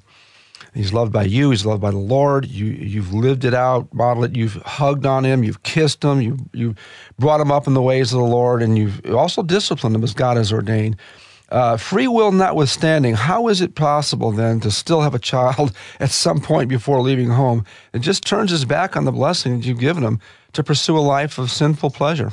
He's 0.73 0.93
loved 0.93 1.11
by 1.11 1.23
you. 1.23 1.51
He's 1.51 1.65
loved 1.65 1.81
by 1.81 1.91
the 1.91 1.97
Lord. 1.97 2.45
You, 2.45 2.67
you've 2.67 3.13
lived 3.13 3.43
it 3.43 3.53
out, 3.53 3.91
modeled 3.93 4.25
it. 4.25 4.35
You've 4.35 4.53
hugged 4.53 5.05
on 5.05 5.23
him. 5.25 5.43
You've 5.43 5.63
kissed 5.63 6.03
him. 6.03 6.21
You, 6.21 6.37
you 6.53 6.75
brought 7.17 7.41
him 7.41 7.51
up 7.51 7.67
in 7.67 7.73
the 7.73 7.81
ways 7.81 8.13
of 8.13 8.19
the 8.19 8.25
Lord, 8.25 8.61
and 8.61 8.77
you've 8.77 9.03
also 9.13 9.41
disciplined 9.41 9.95
him 9.95 10.03
as 10.03 10.13
God 10.13 10.37
has 10.37 10.53
ordained. 10.53 10.95
Uh, 11.49 11.77
free 11.77 12.07
will 12.07 12.31
notwithstanding, 12.31 13.15
how 13.15 13.47
is 13.47 13.59
it 13.59 13.73
possible 13.73 14.31
then 14.31 14.59
to 14.59 14.69
still 14.69 15.01
have 15.01 15.15
a 15.15 15.19
child 15.19 15.75
at 15.99 16.11
some 16.11 16.39
point 16.39 16.69
before 16.69 17.01
leaving 17.01 17.29
home 17.29 17.65
and 17.91 18.03
just 18.03 18.23
turns 18.23 18.51
his 18.51 18.65
back 18.65 18.95
on 18.95 19.05
the 19.05 19.11
blessings 19.11 19.65
you've 19.65 19.79
given 19.79 20.03
him 20.03 20.19
to 20.53 20.63
pursue 20.63 20.97
a 20.97 21.01
life 21.01 21.39
of 21.39 21.49
sinful 21.49 21.89
pleasure? 21.89 22.31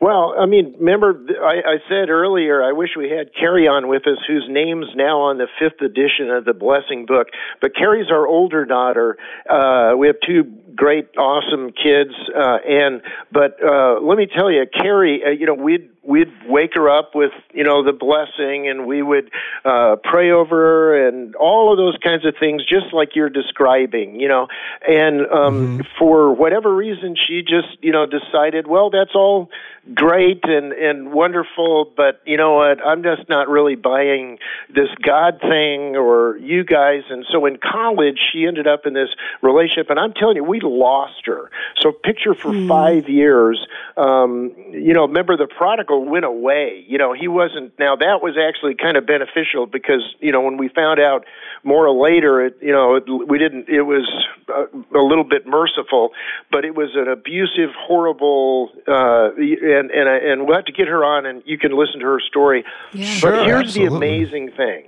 Well, 0.00 0.34
I 0.38 0.46
mean, 0.46 0.74
remember 0.78 1.18
I, 1.42 1.74
I 1.74 1.76
said 1.88 2.10
earlier 2.10 2.62
I 2.62 2.72
wish 2.72 2.90
we 2.96 3.10
had 3.10 3.34
Carrie 3.34 3.68
on 3.68 3.88
with 3.88 4.06
us, 4.06 4.18
whose 4.26 4.46
name's 4.48 4.86
now 4.94 5.20
on 5.20 5.38
the 5.38 5.46
fifth 5.58 5.80
edition 5.80 6.30
of 6.30 6.44
the 6.44 6.52
Blessing 6.52 7.06
Book. 7.06 7.28
But 7.60 7.74
Carrie's 7.76 8.10
our 8.10 8.26
older 8.26 8.64
daughter. 8.64 9.16
Uh, 9.48 9.96
we 9.96 10.06
have 10.08 10.16
two 10.26 10.44
great, 10.74 11.08
awesome 11.16 11.72
kids, 11.72 12.14
uh, 12.36 12.58
and 12.68 13.02
but 13.32 13.56
uh, 13.64 14.00
let 14.00 14.18
me 14.18 14.26
tell 14.26 14.50
you, 14.50 14.64
Carrie, 14.72 15.22
uh, 15.24 15.30
you 15.30 15.46
know, 15.46 15.54
we'd 15.54 15.90
we'd 16.06 16.32
wake 16.46 16.72
her 16.74 16.88
up 16.88 17.14
with 17.14 17.32
you 17.52 17.64
know 17.64 17.82
the 17.82 17.92
blessing 17.92 18.68
and 18.68 18.86
we 18.86 19.02
would 19.02 19.30
uh 19.64 19.96
pray 20.04 20.30
over 20.30 20.56
her 20.56 21.08
and 21.08 21.34
all 21.36 21.72
of 21.72 21.78
those 21.78 21.96
kinds 22.02 22.26
of 22.26 22.34
things 22.38 22.62
just 22.66 22.92
like 22.92 23.16
you're 23.16 23.30
describing 23.30 24.20
you 24.20 24.28
know 24.28 24.46
and 24.86 25.22
um 25.22 25.78
mm-hmm. 25.78 25.80
for 25.98 26.34
whatever 26.34 26.74
reason 26.74 27.16
she 27.16 27.40
just 27.40 27.78
you 27.80 27.90
know 27.90 28.06
decided 28.06 28.66
well 28.66 28.90
that's 28.90 29.14
all 29.14 29.48
great 29.94 30.40
and 30.44 30.72
and 30.72 31.12
wonderful 31.12 31.92
but 31.96 32.20
you 32.24 32.36
know 32.36 32.54
what? 32.54 32.84
I'm 32.84 33.02
just 33.02 33.28
not 33.28 33.48
really 33.48 33.74
buying 33.74 34.38
this 34.74 34.88
god 35.02 35.40
thing 35.40 35.96
or 35.96 36.38
you 36.38 36.64
guys. 36.64 37.02
And 37.10 37.26
so 37.30 37.44
in 37.46 37.58
college 37.58 38.18
she 38.32 38.46
ended 38.46 38.66
up 38.66 38.86
in 38.86 38.94
this 38.94 39.10
relationship. 39.42 39.90
And 39.90 39.98
i'm 39.98 40.12
telling 40.12 40.36
you 40.36 40.44
we 40.44 40.60
lost 40.68 41.26
her 41.26 41.50
so 41.80 41.92
picture 41.92 42.34
for 42.34 42.50
mm. 42.50 42.68
5 42.68 43.08
years 43.08 43.66
um 43.96 44.52
you 44.70 44.92
know 44.92 45.06
remember 45.06 45.36
the 45.36 45.46
prodigal 45.46 46.04
went 46.04 46.24
away. 46.24 46.84
You 46.86 46.98
know, 46.98 47.12
he 47.12 47.28
wasn't. 47.28 47.78
Now 47.78 47.96
that 47.96 48.22
was 48.22 48.36
actually 48.36 48.74
kind 48.74 48.96
of 48.96 49.06
beneficial 49.06 49.66
because 49.66 50.02
you 50.20 50.32
know 50.32 50.40
when 50.40 50.56
we 50.56 50.68
found 50.68 51.00
out 51.00 51.24
more 51.62 51.90
later, 51.90 52.44
it 52.44 52.58
you 52.60 52.72
know 52.72 52.96
it, 52.96 53.04
we 53.08 53.38
didn't. 53.38 53.68
It 53.68 53.82
was 53.82 54.10
a, 54.48 54.98
a 54.98 55.02
little 55.02 55.24
bit 55.24 55.46
merciful, 55.46 56.10
but 56.50 56.64
it 56.64 56.74
was 56.74 56.90
an 56.94 57.08
abusive, 57.08 57.70
horrible. 57.78 58.70
Uh, 58.86 59.30
and 59.36 59.90
and 59.90 60.08
and 60.08 60.46
we'll 60.46 60.56
have 60.56 60.66
to 60.66 60.72
get 60.72 60.88
her 60.88 61.04
on, 61.04 61.26
and 61.26 61.42
you 61.46 61.58
can 61.58 61.76
listen 61.76 62.00
to 62.00 62.06
her 62.06 62.20
story. 62.20 62.64
Yeah. 62.92 63.18
But 63.20 63.34
sure, 63.34 63.44
here's 63.44 63.68
absolutely. 63.68 63.88
the 63.88 63.96
amazing 63.96 64.50
thing 64.56 64.84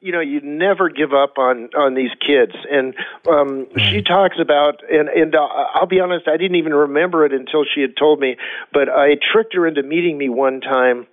you 0.00 0.12
know 0.12 0.20
you 0.20 0.40
never 0.40 0.88
give 0.88 1.12
up 1.12 1.38
on 1.38 1.70
on 1.76 1.94
these 1.94 2.10
kids. 2.24 2.52
And 2.70 2.94
um 3.28 3.66
she 3.76 4.02
talks 4.02 4.36
about 4.40 4.82
and 4.90 5.08
and 5.08 5.34
uh, 5.34 5.46
I'll 5.74 5.86
be 5.86 6.00
honest 6.00 6.28
I 6.28 6.36
didn't 6.36 6.56
even 6.56 6.74
remember 6.74 7.24
it 7.24 7.32
until 7.32 7.64
she 7.64 7.80
had 7.80 7.96
told 7.96 8.20
me 8.20 8.36
but 8.72 8.88
I 8.88 9.16
tricked 9.32 9.54
her 9.54 9.66
into 9.66 9.82
meeting 9.82 10.16
me 10.16 10.28
one 10.28 10.60
time 10.60 11.06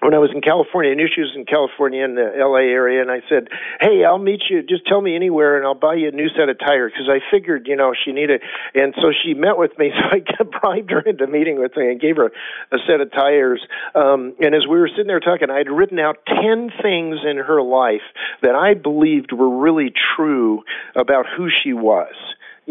when 0.00 0.14
I 0.14 0.18
was 0.18 0.30
in 0.34 0.40
California, 0.40 0.92
I 0.92 0.94
knew 0.94 1.08
she 1.12 1.20
was 1.20 1.32
in 1.36 1.44
California 1.44 2.04
in 2.04 2.14
the 2.14 2.32
LA 2.36 2.72
area, 2.72 3.02
and 3.02 3.10
I 3.10 3.20
said, 3.28 3.48
"Hey, 3.80 4.04
I'll 4.04 4.18
meet 4.18 4.42
you. 4.48 4.62
Just 4.62 4.86
tell 4.86 5.00
me 5.00 5.14
anywhere, 5.14 5.56
and 5.56 5.66
I'll 5.66 5.74
buy 5.74 5.94
you 5.94 6.08
a 6.08 6.10
new 6.10 6.28
set 6.30 6.48
of 6.48 6.58
tires." 6.58 6.92
Because 6.92 7.08
I 7.08 7.20
figured, 7.30 7.68
you 7.68 7.76
know, 7.76 7.92
she 7.92 8.12
needed. 8.12 8.42
And 8.74 8.94
so 9.00 9.12
she 9.12 9.34
met 9.34 9.58
with 9.58 9.78
me. 9.78 9.92
So 10.00 10.16
I 10.16 10.42
bribed 10.60 10.90
her 10.90 11.00
into 11.00 11.26
meeting 11.26 11.60
with 11.60 11.76
me 11.76 11.90
and 11.90 12.00
gave 12.00 12.16
her 12.16 12.32
a 12.72 12.78
set 12.86 13.00
of 13.00 13.12
tires. 13.12 13.60
Um, 13.94 14.34
and 14.40 14.54
as 14.54 14.66
we 14.66 14.78
were 14.78 14.88
sitting 14.88 15.06
there 15.06 15.20
talking, 15.20 15.50
I 15.50 15.58
had 15.58 15.70
written 15.70 15.98
out 15.98 16.18
ten 16.26 16.70
things 16.82 17.18
in 17.24 17.36
her 17.36 17.62
life 17.62 18.02
that 18.42 18.54
I 18.54 18.74
believed 18.74 19.32
were 19.32 19.58
really 19.58 19.92
true 20.16 20.62
about 20.96 21.26
who 21.26 21.48
she 21.50 21.72
was 21.72 22.14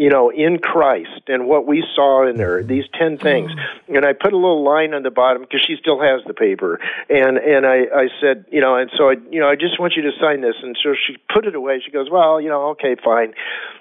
you 0.00 0.08
know, 0.08 0.30
in 0.30 0.58
Christ 0.58 1.28
and 1.28 1.46
what 1.46 1.66
we 1.66 1.84
saw 1.94 2.26
in 2.26 2.38
her, 2.38 2.60
mm-hmm. 2.60 2.68
these 2.68 2.84
10 2.98 3.18
mm-hmm. 3.18 3.22
things. 3.22 3.52
And 3.94 4.06
I 4.06 4.14
put 4.14 4.32
a 4.32 4.36
little 4.36 4.64
line 4.64 4.94
on 4.94 5.02
the 5.02 5.10
bottom 5.10 5.42
because 5.42 5.60
she 5.60 5.76
still 5.76 6.00
has 6.00 6.22
the 6.26 6.32
paper. 6.32 6.80
And, 7.10 7.36
and 7.36 7.66
I, 7.66 7.84
I 7.94 8.08
said, 8.18 8.46
you 8.50 8.62
know, 8.62 8.76
and 8.76 8.90
so 8.96 9.10
I, 9.10 9.16
you 9.30 9.40
know, 9.40 9.50
I 9.50 9.56
just 9.56 9.78
want 9.78 9.96
you 9.96 10.02
to 10.04 10.12
sign 10.18 10.40
this. 10.40 10.56
And 10.62 10.74
so 10.82 10.94
she 10.94 11.18
put 11.30 11.44
it 11.44 11.54
away. 11.54 11.82
She 11.84 11.90
goes, 11.90 12.08
well, 12.10 12.40
you 12.40 12.48
know, 12.48 12.70
okay, 12.70 12.96
fine. 13.04 13.34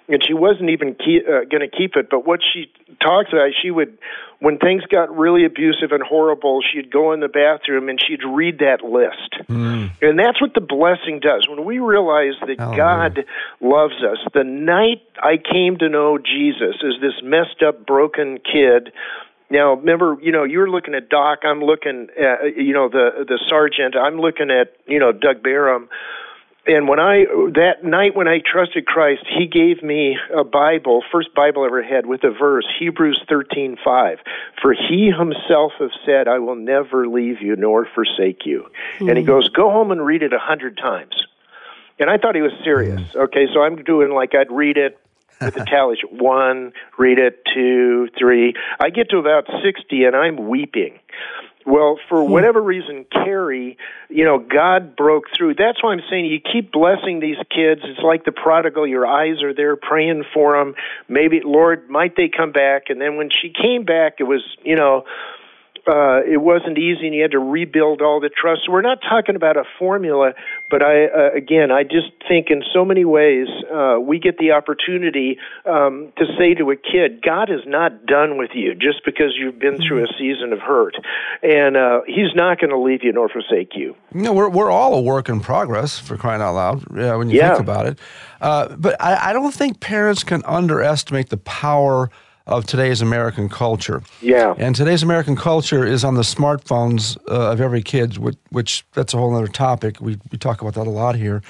And 0.10 0.24
she 0.26 0.34
wasn't 0.34 0.72
even 0.72 0.96
keep, 0.96 1.28
uh, 1.28 1.46
going 1.46 1.62
to 1.62 1.70
keep 1.70 1.96
it. 1.96 2.10
But 2.10 2.26
what 2.26 2.40
she 2.42 2.72
talks 3.00 3.30
about, 3.32 3.52
she 3.62 3.70
would, 3.70 3.96
when 4.40 4.58
things 4.58 4.82
got 4.90 5.16
really 5.16 5.46
abusive 5.46 5.92
and 5.92 6.02
horrible, 6.02 6.62
she'd 6.62 6.92
go 6.92 7.14
in 7.14 7.20
the 7.20 7.28
bathroom 7.28 7.90
and 7.90 8.00
she'd 8.02 8.24
read 8.26 8.58
that 8.58 8.84
list. 8.84 9.48
Mm. 9.48 9.92
And 10.02 10.18
that's 10.18 10.42
what 10.42 10.56
the 10.56 10.62
blessing 10.62 11.20
does. 11.22 11.48
When 11.48 11.64
we 11.64 11.78
realize 11.78 12.34
that 12.42 12.58
God 12.58 13.24
loves 13.62 14.04
us, 14.04 14.18
the 14.34 14.44
night 14.44 15.04
I 15.22 15.38
came 15.38 15.78
to 15.78 15.90
know 15.90 16.18
Jesus 16.18 16.82
as 16.82 17.00
this 17.02 17.22
messed 17.22 17.62
up, 17.62 17.86
broken 17.86 18.40
kid, 18.40 18.92
now, 19.52 19.74
remember, 19.74 20.18
you 20.22 20.32
know, 20.32 20.44
you're 20.44 20.70
looking 20.70 20.94
at 20.94 21.10
Doc. 21.10 21.40
I'm 21.44 21.62
looking 21.62 22.08
at, 22.20 22.56
you 22.56 22.74
know, 22.74 22.88
the 22.88 23.26
the 23.28 23.40
sergeant. 23.48 23.96
I'm 23.96 24.20
looking 24.20 24.52
at, 24.52 24.76
you 24.86 25.00
know, 25.00 25.12
Doug 25.12 25.42
Barham 25.42 25.90
and 26.68 26.88
when 26.88 27.00
I 27.00 27.26
that 27.56 27.84
night 27.84 28.16
when 28.16 28.28
I 28.28 28.40
trusted 28.46 28.86
Christ, 28.86 29.24
He 29.38 29.48
gave 29.48 29.82
me 29.82 30.18
a 30.36 30.44
Bible, 30.44 31.04
first 31.12 31.34
Bible 31.34 31.64
I 31.64 31.68
ever 31.68 31.84
had, 31.84 32.06
with 32.06 32.24
a 32.24 32.32
verse, 32.32 32.68
Hebrews 32.80 33.24
thirteen 33.30 33.78
five. 33.84 34.20
For 34.62 34.74
He 34.74 35.12
Himself 35.18 35.74
have 35.80 35.92
said, 36.06 36.28
"I 36.28 36.40
will 36.40 36.56
never 36.56 37.08
leave 37.08 37.42
you 37.42 37.56
nor 37.56 37.88
forsake 37.96 38.46
you." 38.46 38.68
Mm-hmm. 38.96 39.10
And 39.10 39.18
He 39.18 39.24
hmm. 39.24 39.30
goes, 39.30 39.50
"Go 39.50 39.72
home 39.72 39.92
and 39.92 40.06
read 40.06 40.22
it 40.22 40.34
a 40.34 40.40
hundred 40.40 40.78
times." 40.78 41.16
And 41.98 42.10
I 42.10 42.18
thought 42.18 42.36
He 42.36 42.42
was 42.42 42.54
serious. 42.64 43.02
Hmm. 43.14 43.20
Okay, 43.20 43.48
so 43.54 43.62
I'm 43.64 43.84
doing 43.84 44.12
like 44.12 44.36
I'd 44.36 44.52
read 44.52 44.78
it 44.78 45.00
with 45.40 45.56
the 45.56 45.66
tally 45.68 45.98
one, 46.12 46.74
read 46.98 47.20
it 47.20 47.42
two, 47.54 48.10
three. 48.18 48.54
I 48.80 48.90
get 48.90 49.10
to 49.12 49.18
about 49.18 49.46
sixty, 49.64 50.04
and 50.04 50.16
I'm 50.16 50.50
weeping 50.50 51.00
well, 51.70 52.00
for 52.10 52.24
hmm. 52.24 52.32
whatever 52.32 52.62
reason, 52.62 53.06
Carrie, 53.12 53.78
you 54.10 54.26
know, 54.26 54.40
God 54.40 54.96
broke 54.96 55.26
through. 55.36 55.56
That's 55.56 55.82
why 55.84 55.94
I'm 55.94 56.02
saying 56.10 56.26
you 56.26 56.40
keep 56.40 56.72
blessing 56.72 57.20
these 57.20 57.38
kids. 57.56 57.82
It's 57.84 58.02
like 58.02 58.26
the 58.26 58.32
prodigal. 58.32 58.88
Your 58.88 59.06
eyes 59.06 59.44
are 59.44 59.54
there 59.54 59.76
praying 59.76 60.24
for 60.34 60.58
them. 60.58 60.74
Maybe, 61.08 61.42
Lord, 61.44 61.90
might 61.90 62.16
they 62.16 62.30
come 62.36 62.52
back? 62.52 62.90
And 62.90 63.00
then 63.00 63.18
when 63.18 63.30
she 63.30 63.54
came 63.54 63.86
back, 63.86 64.16
it 64.20 64.24
was, 64.24 64.42
you 64.64 64.76
know, 64.76 65.06
uh, 65.88 66.22
it 66.26 66.42
wasn't 66.42 66.78
easy 66.78 67.08
and 67.08 67.16
you 67.16 67.22
had 67.22 67.32
to 67.32 67.40
rebuild 67.40 68.02
all 68.02 68.20
the 68.20 68.30
trust. 68.30 68.62
So 68.66 68.72
we're 68.72 68.82
not 68.82 69.00
talking 69.02 69.36
about 69.36 69.58
a 69.58 69.64
formula, 69.78 70.34
but 70.70 70.82
I, 70.82 71.06
uh, 71.06 71.32
again, 71.36 71.72
I 71.72 71.84
just 71.84 72.12
think 72.28 72.48
in 72.50 72.64
so 72.74 72.84
many 72.86 73.06
ways, 73.06 73.48
uh, 73.72 74.00
we 74.00 74.20
get 74.20 74.38
the 74.38 74.52
opportunity, 74.52 75.38
um, 75.66 76.12
to 76.18 76.26
say 76.38 76.54
to 76.56 76.72
a 76.72 76.76
kid, 76.76 77.22
God 77.22 77.50
is 77.50 77.62
not 77.66 78.06
done 78.06 78.38
with 78.38 78.52
you 78.54 78.76
just 78.76 79.06
because 79.06 79.36
you've 79.38 79.60
been 79.60 79.78
through 79.78 80.04
a 80.04 80.08
mm-hmm. 80.08 80.18
season 80.18 80.54
of 80.54 80.60
hurt. 80.60 80.96
And, 81.44 81.78
uh, 81.78 82.02
He's 82.08 82.34
not 82.36 82.60
going 82.60 82.72
to 82.72 82.80
leave 82.80 83.04
you 83.04 83.14
nor 83.14 83.30
forsake 83.30 83.76
you. 83.76 83.96
You 84.14 84.22
know, 84.22 84.34
we're, 84.34 84.50
we're 84.50 84.72
all 84.72 84.96
a 84.96 85.02
work 85.02 85.30
in 85.30 85.40
progress 85.40 86.00
for 86.00 86.18
crying 86.18 86.42
out 86.42 86.56
loud, 86.56 86.84
yeah, 86.96 87.16
when 87.16 87.30
you 87.30 87.38
yeah. 87.38 87.50
think 87.50 87.62
about 87.62 87.86
it. 87.86 88.00
Uh, 88.42 88.76
but 88.76 89.00
I, 89.02 89.30
I 89.30 89.34
don't 89.34 89.54
think 89.54 89.80
parents 89.80 90.24
can 90.24 90.44
underestimate 90.46 91.30
the 91.30 91.38
power 91.38 92.10
of 92.50 92.66
today's 92.66 93.02
American 93.02 93.48
culture. 93.48 94.02
Yeah. 94.22 94.56
And 94.58 94.76
today's 94.76 95.04
American 95.04 95.36
culture 95.36 95.86
is 95.86 96.04
on 96.04 96.16
the 96.16 96.24
smartphones 96.24 97.18
uh, 97.30 97.52
of 97.52 97.62
every 97.62 97.82
kid, 97.84 98.18
which, 98.18 98.38
which, 98.50 98.84
that's 98.94 99.14
a 99.14 99.18
whole 99.18 99.34
other 99.36 99.48
topic. 99.48 100.02
We, 100.02 100.18
we 100.32 100.38
talk 100.38 100.62
about 100.62 100.74
that 100.74 100.88
a 100.88 100.90
lot 100.90 101.16
here. 101.16 101.42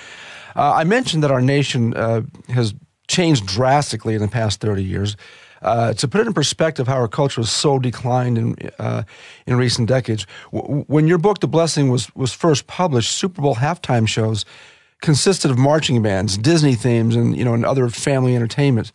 Uh, 0.56 0.74
I 0.76 0.84
mentioned 0.84 1.24
that 1.24 1.32
our 1.32 1.42
nation 1.42 1.94
uh, 1.96 2.22
has 2.50 2.74
changed 3.08 3.46
drastically 3.46 4.14
in 4.14 4.22
the 4.22 4.28
past 4.28 4.60
30 4.60 4.84
years. 4.84 5.16
Uh, 5.62 5.94
to 5.94 6.08
put 6.08 6.22
it 6.22 6.28
in 6.28 6.34
perspective, 6.34 6.88
how 6.88 6.96
our 6.96 7.08
culture 7.08 7.42
has 7.42 7.52
so 7.52 7.80
declined 7.80 8.38
in 8.38 8.56
uh, 8.80 9.04
in 9.46 9.58
recent 9.58 9.90
decades. 9.90 10.26
W- 10.54 10.86
when 10.88 11.06
your 11.06 11.18
book, 11.18 11.40
The 11.40 11.50
Blessing, 11.50 11.90
was 11.90 12.14
was 12.16 12.32
first 12.32 12.68
published, 12.68 13.12
Super 13.12 13.42
Bowl 13.42 13.56
halftime 13.56 14.08
shows 14.08 14.46
consisted 15.02 15.52
of 15.52 15.58
marching 15.58 16.02
bands, 16.02 16.38
Disney 16.38 16.76
themes, 16.76 17.14
and 17.16 17.36
you 17.36 17.44
know, 17.44 17.54
and 17.54 17.66
other 17.66 17.90
family 17.90 18.38
entertainment. 18.38 18.94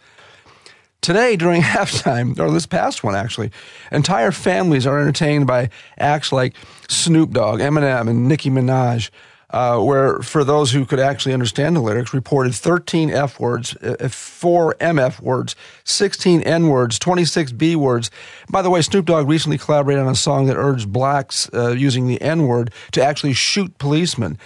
Today, 1.04 1.36
during 1.36 1.60
halftime, 1.76 2.38
or 2.40 2.50
this 2.50 2.64
past 2.64 3.04
one 3.04 3.14
actually, 3.14 3.50
entire 3.92 4.32
families 4.32 4.86
are 4.86 4.98
entertained 4.98 5.46
by 5.46 5.68
acts 5.98 6.32
like 6.32 6.54
Snoop 6.88 7.30
Dogg, 7.32 7.60
Eminem, 7.60 8.08
and 8.08 8.26
Nicki 8.26 8.48
Minaj. 8.48 9.10
Uh, 9.54 9.78
where, 9.78 10.18
for 10.18 10.42
those 10.42 10.72
who 10.72 10.84
could 10.84 10.98
actually 10.98 11.32
understand 11.32 11.76
the 11.76 11.80
lyrics, 11.80 12.12
reported 12.12 12.52
13 12.52 13.08
F 13.08 13.38
words, 13.38 13.76
uh, 13.76 14.08
4 14.08 14.74
MF 14.80 15.20
words, 15.20 15.54
16 15.84 16.42
N 16.42 16.66
words, 16.68 16.98
26 16.98 17.52
B 17.52 17.76
words. 17.76 18.10
By 18.50 18.62
the 18.62 18.70
way, 18.70 18.82
Snoop 18.82 19.06
Dogg 19.06 19.28
recently 19.28 19.56
collaborated 19.56 20.02
on 20.02 20.10
a 20.10 20.16
song 20.16 20.46
that 20.46 20.56
urged 20.56 20.92
blacks 20.92 21.48
uh, 21.54 21.70
using 21.70 22.08
the 22.08 22.20
N 22.20 22.48
word 22.48 22.72
to 22.90 23.04
actually 23.04 23.32
shoot 23.32 23.78
policemen. 23.78 24.38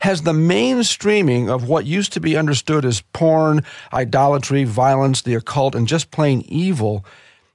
Has 0.00 0.22
the 0.22 0.32
mainstreaming 0.32 1.48
of 1.48 1.68
what 1.68 1.86
used 1.86 2.12
to 2.14 2.20
be 2.20 2.36
understood 2.36 2.84
as 2.84 3.02
porn, 3.12 3.62
idolatry, 3.92 4.64
violence, 4.64 5.22
the 5.22 5.36
occult, 5.36 5.76
and 5.76 5.86
just 5.86 6.10
plain 6.10 6.42
evil, 6.48 7.04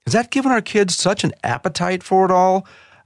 has 0.05 0.13
that 0.13 0.31
given 0.31 0.53
our 0.53 0.61
kids 0.61 0.95
such 0.95 1.25
an 1.25 1.33
appetite 1.43 2.03
for 2.03 2.23
it 2.23 2.31
all? 2.31 2.65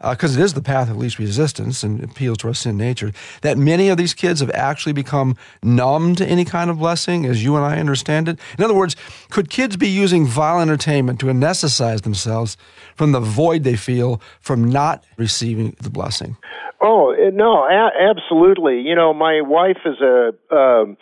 Because 0.10 0.38
uh, 0.38 0.40
it 0.40 0.44
is 0.44 0.54
the 0.54 0.62
path 0.62 0.90
of 0.90 0.98
least 0.98 1.20
resistance 1.20 1.84
and 1.84 2.04
appeals 2.04 2.38
to 2.40 2.48
our 2.48 2.54
sin 2.54 2.78
nature, 2.78 3.12
that 3.42 3.58
many 3.58 3.90
of 3.90 3.98
these 3.98 4.14
kids 4.14 4.40
have 4.40 4.52
actually 4.52 4.94
become 4.94 5.36
numb 5.64 6.16
to 6.16 6.26
any 6.26 6.46
kind 6.46 6.70
of 6.70 6.80
blessing, 6.80 7.26
as 7.26 7.44
you 7.44 7.56
and 7.56 7.66
I 7.66 7.80
understand 7.80 8.30
it. 8.30 8.40
In 8.58 8.64
other 8.64 8.74
words, 8.74 8.96
could 9.30 9.50
kids 9.50 9.78
be 9.78 9.88
using 9.88 10.26
vile 10.26 10.62
entertainment 10.62 11.20
to 11.22 11.28
anesthetize 11.28 12.02
themselves 12.02 12.58
from 12.96 13.12
the 13.12 13.20
void 13.20 13.64
they 13.64 13.76
feel 13.76 14.22
from 14.40 14.70
not 14.70 15.04
receiving 15.18 15.76
the 15.82 15.90
blessing? 15.90 16.38
Oh 16.82 17.16
no, 17.34 17.64
a- 17.64 18.10
absolutely. 18.10 18.82
You 18.82 18.96
know, 18.96 19.14
my 19.14 19.42
wife 19.42 19.80
is 19.86 20.00
a 20.02 20.34
um, 20.56 20.98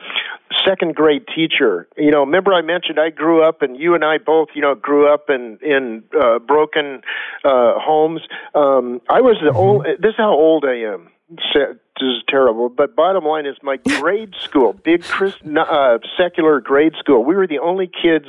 second 0.66 0.96
grade 0.96 1.26
teacher. 1.34 1.88
You 1.98 2.12
know, 2.12 2.22
remember 2.22 2.54
I 2.54 2.62
mentioned 2.62 3.00
I 3.00 3.10
grew 3.10 3.44
up, 3.44 3.62
and 3.62 3.78
you 3.78 3.96
and 3.96 4.04
I 4.04 4.18
both, 4.18 4.50
you 4.56 4.62
know, 4.62 4.76
grew 4.76 5.12
up 5.12 5.30
in 5.30 5.58
in 5.62 6.04
uh, 6.20 6.40
broken 6.40 7.02
uh, 7.44 7.74
homes. 7.80 8.22
Um, 8.56 9.02
I 9.10 9.22
was 9.22 9.38
the 9.42 9.50
mm-hmm. 9.50 9.58
old. 9.58 9.86
This 9.86 10.12
is 10.12 10.18
how 10.18 10.34
old 10.34 10.66
I 10.66 10.94
am. 10.94 11.10
This 11.30 11.78
is 12.02 12.24
terrible, 12.28 12.70
but 12.70 12.96
bottom 12.96 13.24
line 13.24 13.46
is 13.46 13.56
my 13.64 13.78
grade 13.78 14.34
school, 14.40 14.74
big 14.74 15.04
Chris, 15.04 15.34
uh, 15.58 15.98
secular 16.18 16.60
grade 16.60 16.94
school. 17.00 17.24
We 17.24 17.36
were 17.36 17.48
the 17.48 17.60
only 17.60 17.88
kids 17.88 18.28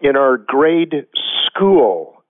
in 0.00 0.16
our 0.16 0.38
grade 0.38 1.06
school 1.46 2.22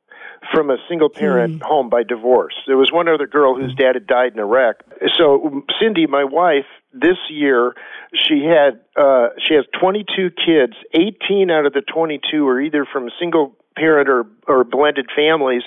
from 0.52 0.70
a 0.70 0.76
single 0.88 1.08
parent 1.08 1.60
mm. 1.60 1.62
home 1.62 1.88
by 1.88 2.02
divorce. 2.02 2.54
There 2.66 2.76
was 2.76 2.90
one 2.92 3.08
other 3.08 3.26
girl 3.26 3.54
whose 3.54 3.74
dad 3.74 3.94
had 3.94 4.06
died 4.06 4.32
in 4.32 4.38
Iraq. 4.38 4.82
So 5.16 5.62
Cindy, 5.80 6.06
my 6.06 6.24
wife, 6.24 6.66
this 6.92 7.18
year 7.28 7.74
she 8.14 8.44
had 8.44 8.80
uh 8.96 9.28
she 9.46 9.54
has 9.54 9.64
22 9.80 10.30
kids. 10.30 10.74
18 10.94 11.50
out 11.50 11.66
of 11.66 11.72
the 11.72 11.82
22 11.82 12.46
are 12.46 12.60
either 12.60 12.84
from 12.84 13.10
single 13.18 13.54
parent 13.78 14.08
or, 14.08 14.26
or 14.46 14.64
blended 14.64 15.08
families. 15.14 15.62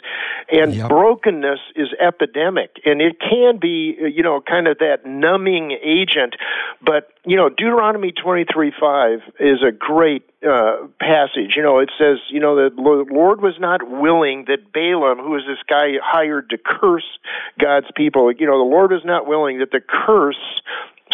And 0.52 0.76
yep. 0.76 0.90
brokenness 0.90 1.60
is 1.76 1.88
epidemic. 2.00 2.76
And 2.86 3.02
it 3.02 3.20
can 3.20 3.58
be, 3.58 3.96
you 4.00 4.24
know, 4.24 4.42
kind 4.42 4.68
of 4.68 4.80
that 4.80 5.06
numbing 5.06 5.78
agent. 5.84 6.36
But, 6.82 7.10
you 7.26 7.38
know, 7.38 7.50
Deuteronomy 7.50 8.12
23 8.12 8.74
5 8.80 9.20
is 9.40 9.64
a 9.66 9.72
great 9.72 10.24
uh, 10.48 10.88
passage. 11.00 11.54
You 11.56 11.64
know, 11.64 11.80
it 11.80 11.92
says, 11.98 12.18
you 12.30 12.40
know, 12.40 12.56
that 12.56 12.76
the 12.76 12.82
Lord 12.82 13.42
was 13.42 13.56
not 13.60 13.90
willing 13.90 14.46
that 14.48 14.74
Balaam, 14.74 15.20
who 15.20 15.36
is 15.38 15.44
this 15.48 15.60
guy 15.70 15.94
hired 16.04 16.50
to 16.50 16.58
curse 16.58 17.08
God's 17.60 17.88
people, 17.96 18.32
you 18.32 18.46
know, 18.46 18.58
the 18.58 18.70
Lord 18.70 18.92
was 18.92 19.06
not 19.06 19.28
willing 19.28 19.60
that 19.60 19.72
the 19.72 19.82
curse 19.82 20.62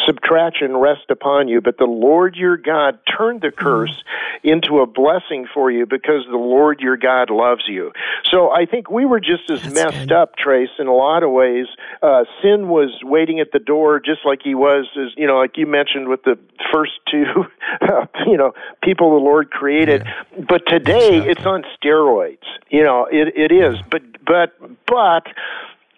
subtraction 0.05 0.77
rest 0.77 1.09
upon 1.09 1.47
you, 1.47 1.61
but 1.61 1.77
the 1.77 1.85
Lord 1.85 2.35
your 2.35 2.57
God 2.57 2.99
turned 3.17 3.41
the 3.41 3.51
curse 3.51 4.03
into 4.43 4.79
a 4.79 4.87
blessing 4.87 5.47
for 5.53 5.71
you 5.71 5.85
because 5.85 6.25
the 6.29 6.37
Lord 6.37 6.79
your 6.79 6.97
God 6.97 7.29
loves 7.29 7.63
you. 7.67 7.91
So 8.25 8.51
I 8.51 8.65
think 8.65 8.89
we 8.89 9.05
were 9.05 9.19
just 9.19 9.49
as 9.49 9.61
That's 9.63 9.75
messed 9.75 10.09
good. 10.09 10.11
up, 10.11 10.35
Trace, 10.37 10.69
in 10.79 10.87
a 10.87 10.93
lot 10.93 11.23
of 11.23 11.31
ways. 11.31 11.67
Uh, 12.01 12.25
sin 12.41 12.69
was 12.69 12.99
waiting 13.03 13.39
at 13.39 13.51
the 13.51 13.59
door 13.59 13.99
just 13.99 14.21
like 14.25 14.39
he 14.43 14.55
was, 14.55 14.87
as, 14.97 15.13
you 15.17 15.27
know, 15.27 15.37
like 15.37 15.57
you 15.57 15.65
mentioned 15.65 16.07
with 16.07 16.23
the 16.23 16.37
first 16.73 16.93
two, 17.09 17.45
you 18.27 18.37
know, 18.37 18.53
people 18.83 19.11
the 19.11 19.23
Lord 19.23 19.51
created. 19.51 20.03
Yeah. 20.05 20.45
But 20.47 20.63
today 20.67 21.17
exactly. 21.17 21.31
it's 21.31 21.45
on 21.45 21.63
steroids. 21.81 22.37
You 22.69 22.83
know, 22.83 23.07
it, 23.11 23.33
it 23.35 23.51
is. 23.51 23.75
But, 23.89 24.01
but, 24.25 24.53
but, 24.85 25.27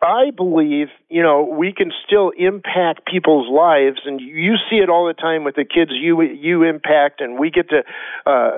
I 0.01 0.31
believe, 0.31 0.87
you 1.09 1.21
know, 1.21 1.43
we 1.43 1.73
can 1.73 1.91
still 2.05 2.31
impact 2.37 3.05
people's 3.05 3.49
lives, 3.49 3.99
and 4.05 4.21
you 4.21 4.55
see 4.69 4.77
it 4.77 4.89
all 4.89 5.07
the 5.07 5.13
time 5.13 5.43
with 5.43 5.55
the 5.55 5.65
kids 5.65 5.91
you 5.93 6.21
you 6.21 6.63
impact, 6.63 7.19
and 7.19 7.37
we 7.37 7.51
get 7.51 7.69
to, 7.69 7.83
uh, 8.25 8.51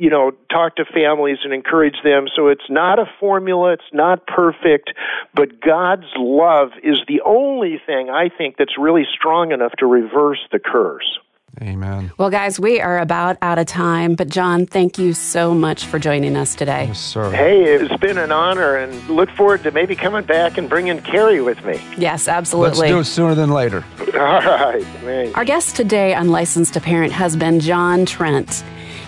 you 0.00 0.08
know, 0.08 0.32
talk 0.50 0.76
to 0.76 0.84
families 0.86 1.38
and 1.44 1.52
encourage 1.52 1.96
them. 2.02 2.26
So 2.34 2.48
it's 2.48 2.68
not 2.70 2.98
a 2.98 3.04
formula, 3.20 3.74
it's 3.74 3.92
not 3.92 4.26
perfect, 4.26 4.92
but 5.34 5.60
God's 5.60 6.10
love 6.16 6.70
is 6.82 7.00
the 7.06 7.20
only 7.24 7.80
thing 7.84 8.08
I 8.08 8.30
think 8.30 8.56
that's 8.56 8.78
really 8.78 9.04
strong 9.12 9.52
enough 9.52 9.72
to 9.78 9.86
reverse 9.86 10.40
the 10.52 10.58
curse. 10.58 11.18
Amen. 11.60 12.12
Well, 12.18 12.30
guys, 12.30 12.60
we 12.60 12.80
are 12.80 12.98
about 12.98 13.36
out 13.42 13.58
of 13.58 13.66
time, 13.66 14.14
but 14.14 14.28
John, 14.28 14.64
thank 14.66 14.96
you 14.98 15.12
so 15.12 15.54
much 15.54 15.86
for 15.86 15.98
joining 15.98 16.36
us 16.36 16.54
today. 16.54 16.84
Yes, 16.86 17.00
sir. 17.00 17.30
Hey, 17.30 17.64
it's 17.64 17.96
been 17.96 18.16
an 18.18 18.30
honor, 18.30 18.76
and 18.76 18.94
look 19.08 19.28
forward 19.30 19.64
to 19.64 19.72
maybe 19.72 19.96
coming 19.96 20.24
back 20.24 20.56
and 20.58 20.68
bringing 20.68 21.00
Carrie 21.02 21.40
with 21.40 21.64
me. 21.64 21.80
Yes, 21.96 22.28
absolutely. 22.28 22.78
Let's 22.78 22.90
do 22.90 22.98
it 23.00 23.04
sooner 23.04 23.34
than 23.34 23.50
later. 23.50 23.84
All 24.14 24.40
right. 24.40 24.84
Man. 25.02 25.34
Our 25.34 25.44
guest 25.44 25.74
today 25.76 26.14
on 26.14 26.28
License 26.28 26.70
to 26.72 26.80
Parent 26.80 27.12
has 27.12 27.34
been 27.34 27.60
John 27.60 28.04
Trent. 28.06 28.62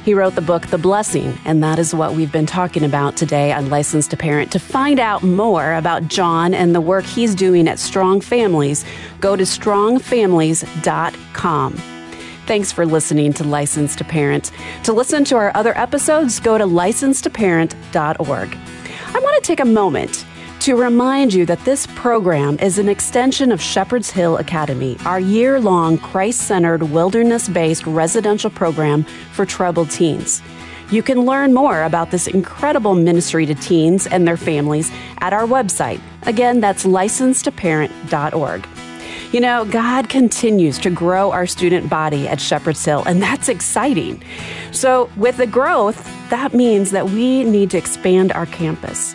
He 0.04 0.14
wrote 0.14 0.34
the 0.34 0.40
book 0.40 0.66
The 0.68 0.78
Blessing, 0.78 1.36
and 1.44 1.62
that 1.62 1.78
is 1.78 1.94
what 1.94 2.14
we've 2.14 2.32
been 2.32 2.46
talking 2.46 2.84
about 2.84 3.18
today 3.18 3.52
on 3.52 3.68
License 3.68 4.06
to 4.08 4.16
Parent. 4.16 4.50
To 4.52 4.58
find 4.58 4.98
out 4.98 5.22
more 5.22 5.74
about 5.74 6.08
John 6.08 6.54
and 6.54 6.74
the 6.74 6.80
work 6.80 7.04
he's 7.04 7.34
doing 7.34 7.68
at 7.68 7.78
Strong 7.78 8.22
Families, 8.22 8.82
go 9.20 9.36
to 9.36 9.42
strongfamilies.com. 9.44 11.99
Thanks 12.50 12.72
for 12.72 12.84
listening 12.84 13.32
to 13.34 13.44
License 13.44 13.94
to 13.94 14.02
Parent. 14.02 14.50
To 14.82 14.92
listen 14.92 15.22
to 15.26 15.36
our 15.36 15.52
other 15.54 15.72
episodes, 15.78 16.40
go 16.40 16.58
to 16.58 16.64
license2parent.org. 16.64 18.58
I 19.06 19.18
want 19.20 19.36
to 19.36 19.46
take 19.46 19.60
a 19.60 19.64
moment 19.64 20.26
to 20.58 20.74
remind 20.74 21.32
you 21.32 21.46
that 21.46 21.64
this 21.64 21.86
program 21.94 22.58
is 22.58 22.76
an 22.80 22.88
extension 22.88 23.52
of 23.52 23.62
Shepherd's 23.62 24.10
Hill 24.10 24.36
Academy, 24.38 24.96
our 25.06 25.20
year 25.20 25.60
long 25.60 25.96
Christ 25.96 26.40
centered, 26.40 26.82
wilderness 26.82 27.48
based 27.48 27.86
residential 27.86 28.50
program 28.50 29.04
for 29.30 29.46
troubled 29.46 29.90
teens. 29.92 30.42
You 30.90 31.04
can 31.04 31.20
learn 31.20 31.54
more 31.54 31.84
about 31.84 32.10
this 32.10 32.26
incredible 32.26 32.96
ministry 32.96 33.46
to 33.46 33.54
teens 33.54 34.08
and 34.08 34.26
their 34.26 34.36
families 34.36 34.90
at 35.18 35.32
our 35.32 35.46
website. 35.46 36.00
Again, 36.24 36.58
that's 36.58 36.84
license2parent.org. 36.84 38.66
You 39.32 39.40
know, 39.40 39.64
God 39.64 40.08
continues 40.08 40.76
to 40.80 40.90
grow 40.90 41.30
our 41.30 41.46
student 41.46 41.88
body 41.88 42.26
at 42.26 42.40
Shepherd's 42.40 42.84
Hill, 42.84 43.04
and 43.06 43.22
that's 43.22 43.48
exciting. 43.48 44.20
So, 44.72 45.08
with 45.16 45.36
the 45.36 45.46
growth, 45.46 46.04
that 46.30 46.52
means 46.52 46.90
that 46.90 47.10
we 47.10 47.44
need 47.44 47.70
to 47.70 47.78
expand 47.78 48.32
our 48.32 48.46
campus. 48.46 49.14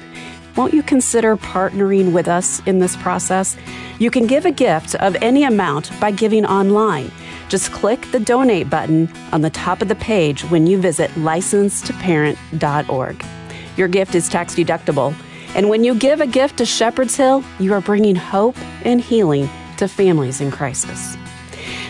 Won't 0.55 0.73
you 0.73 0.83
consider 0.83 1.35
partnering 1.35 2.13
with 2.13 2.29
us 2.29 2.65
in 2.65 2.79
this 2.79 2.95
process? 2.95 3.57
You 3.99 4.09
can 4.09 4.25
give 4.25 4.45
a 4.45 4.51
gift 4.51 4.95
of 4.95 5.17
any 5.17 5.43
amount 5.43 5.91
by 5.99 6.11
giving 6.11 6.45
online. 6.45 7.11
Just 7.49 7.73
click 7.73 8.09
the 8.13 8.21
donate 8.21 8.69
button 8.69 9.11
on 9.33 9.41
the 9.41 9.49
top 9.49 9.81
of 9.81 9.89
the 9.89 9.95
page 9.95 10.43
when 10.43 10.65
you 10.65 10.79
visit 10.79 11.11
license2parent.org. 11.11 13.25
Your 13.75 13.89
gift 13.89 14.15
is 14.15 14.29
tax 14.29 14.55
deductible. 14.55 15.13
And 15.55 15.67
when 15.67 15.83
you 15.83 15.93
give 15.93 16.21
a 16.21 16.27
gift 16.27 16.55
to 16.59 16.65
Shepherd's 16.65 17.17
Hill, 17.17 17.43
you 17.59 17.73
are 17.73 17.81
bringing 17.81 18.15
hope 18.15 18.55
and 18.85 19.01
healing 19.01 19.49
to 19.77 19.87
families 19.87 20.41
in 20.41 20.51
crisis. 20.51 21.17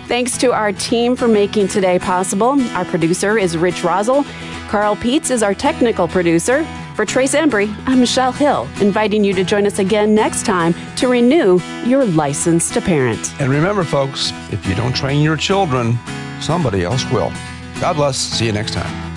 Thanks 0.07 0.37
to 0.37 0.53
our 0.53 0.71
team 0.71 1.15
for 1.15 1.27
making 1.27 1.67
today 1.67 1.97
possible. 1.97 2.61
Our 2.73 2.85
producer 2.85 3.37
is 3.37 3.57
Rich 3.57 3.83
Rosel. 3.83 4.23
Carl 4.69 4.95
Peets 4.95 5.31
is 5.31 5.41
our 5.41 5.53
technical 5.53 6.07
producer. 6.07 6.65
For 6.95 7.05
Trace 7.05 7.35
Embry, 7.35 7.75
I'm 7.87 7.99
Michelle 7.99 8.31
Hill, 8.31 8.69
inviting 8.79 9.23
you 9.23 9.33
to 9.33 9.43
join 9.43 9.65
us 9.65 9.79
again 9.79 10.15
next 10.15 10.45
time 10.45 10.73
to 10.95 11.09
renew 11.09 11.59
your 11.85 12.05
license 12.05 12.69
to 12.71 12.79
parent. 12.79 13.33
And 13.41 13.51
remember, 13.51 13.83
folks, 13.83 14.31
if 14.51 14.65
you 14.65 14.75
don't 14.75 14.95
train 14.95 15.21
your 15.21 15.35
children, 15.35 15.99
somebody 16.39 16.83
else 16.83 17.03
will. 17.11 17.33
God 17.81 17.97
bless. 17.97 18.17
See 18.17 18.45
you 18.45 18.53
next 18.53 18.73
time. 18.73 19.14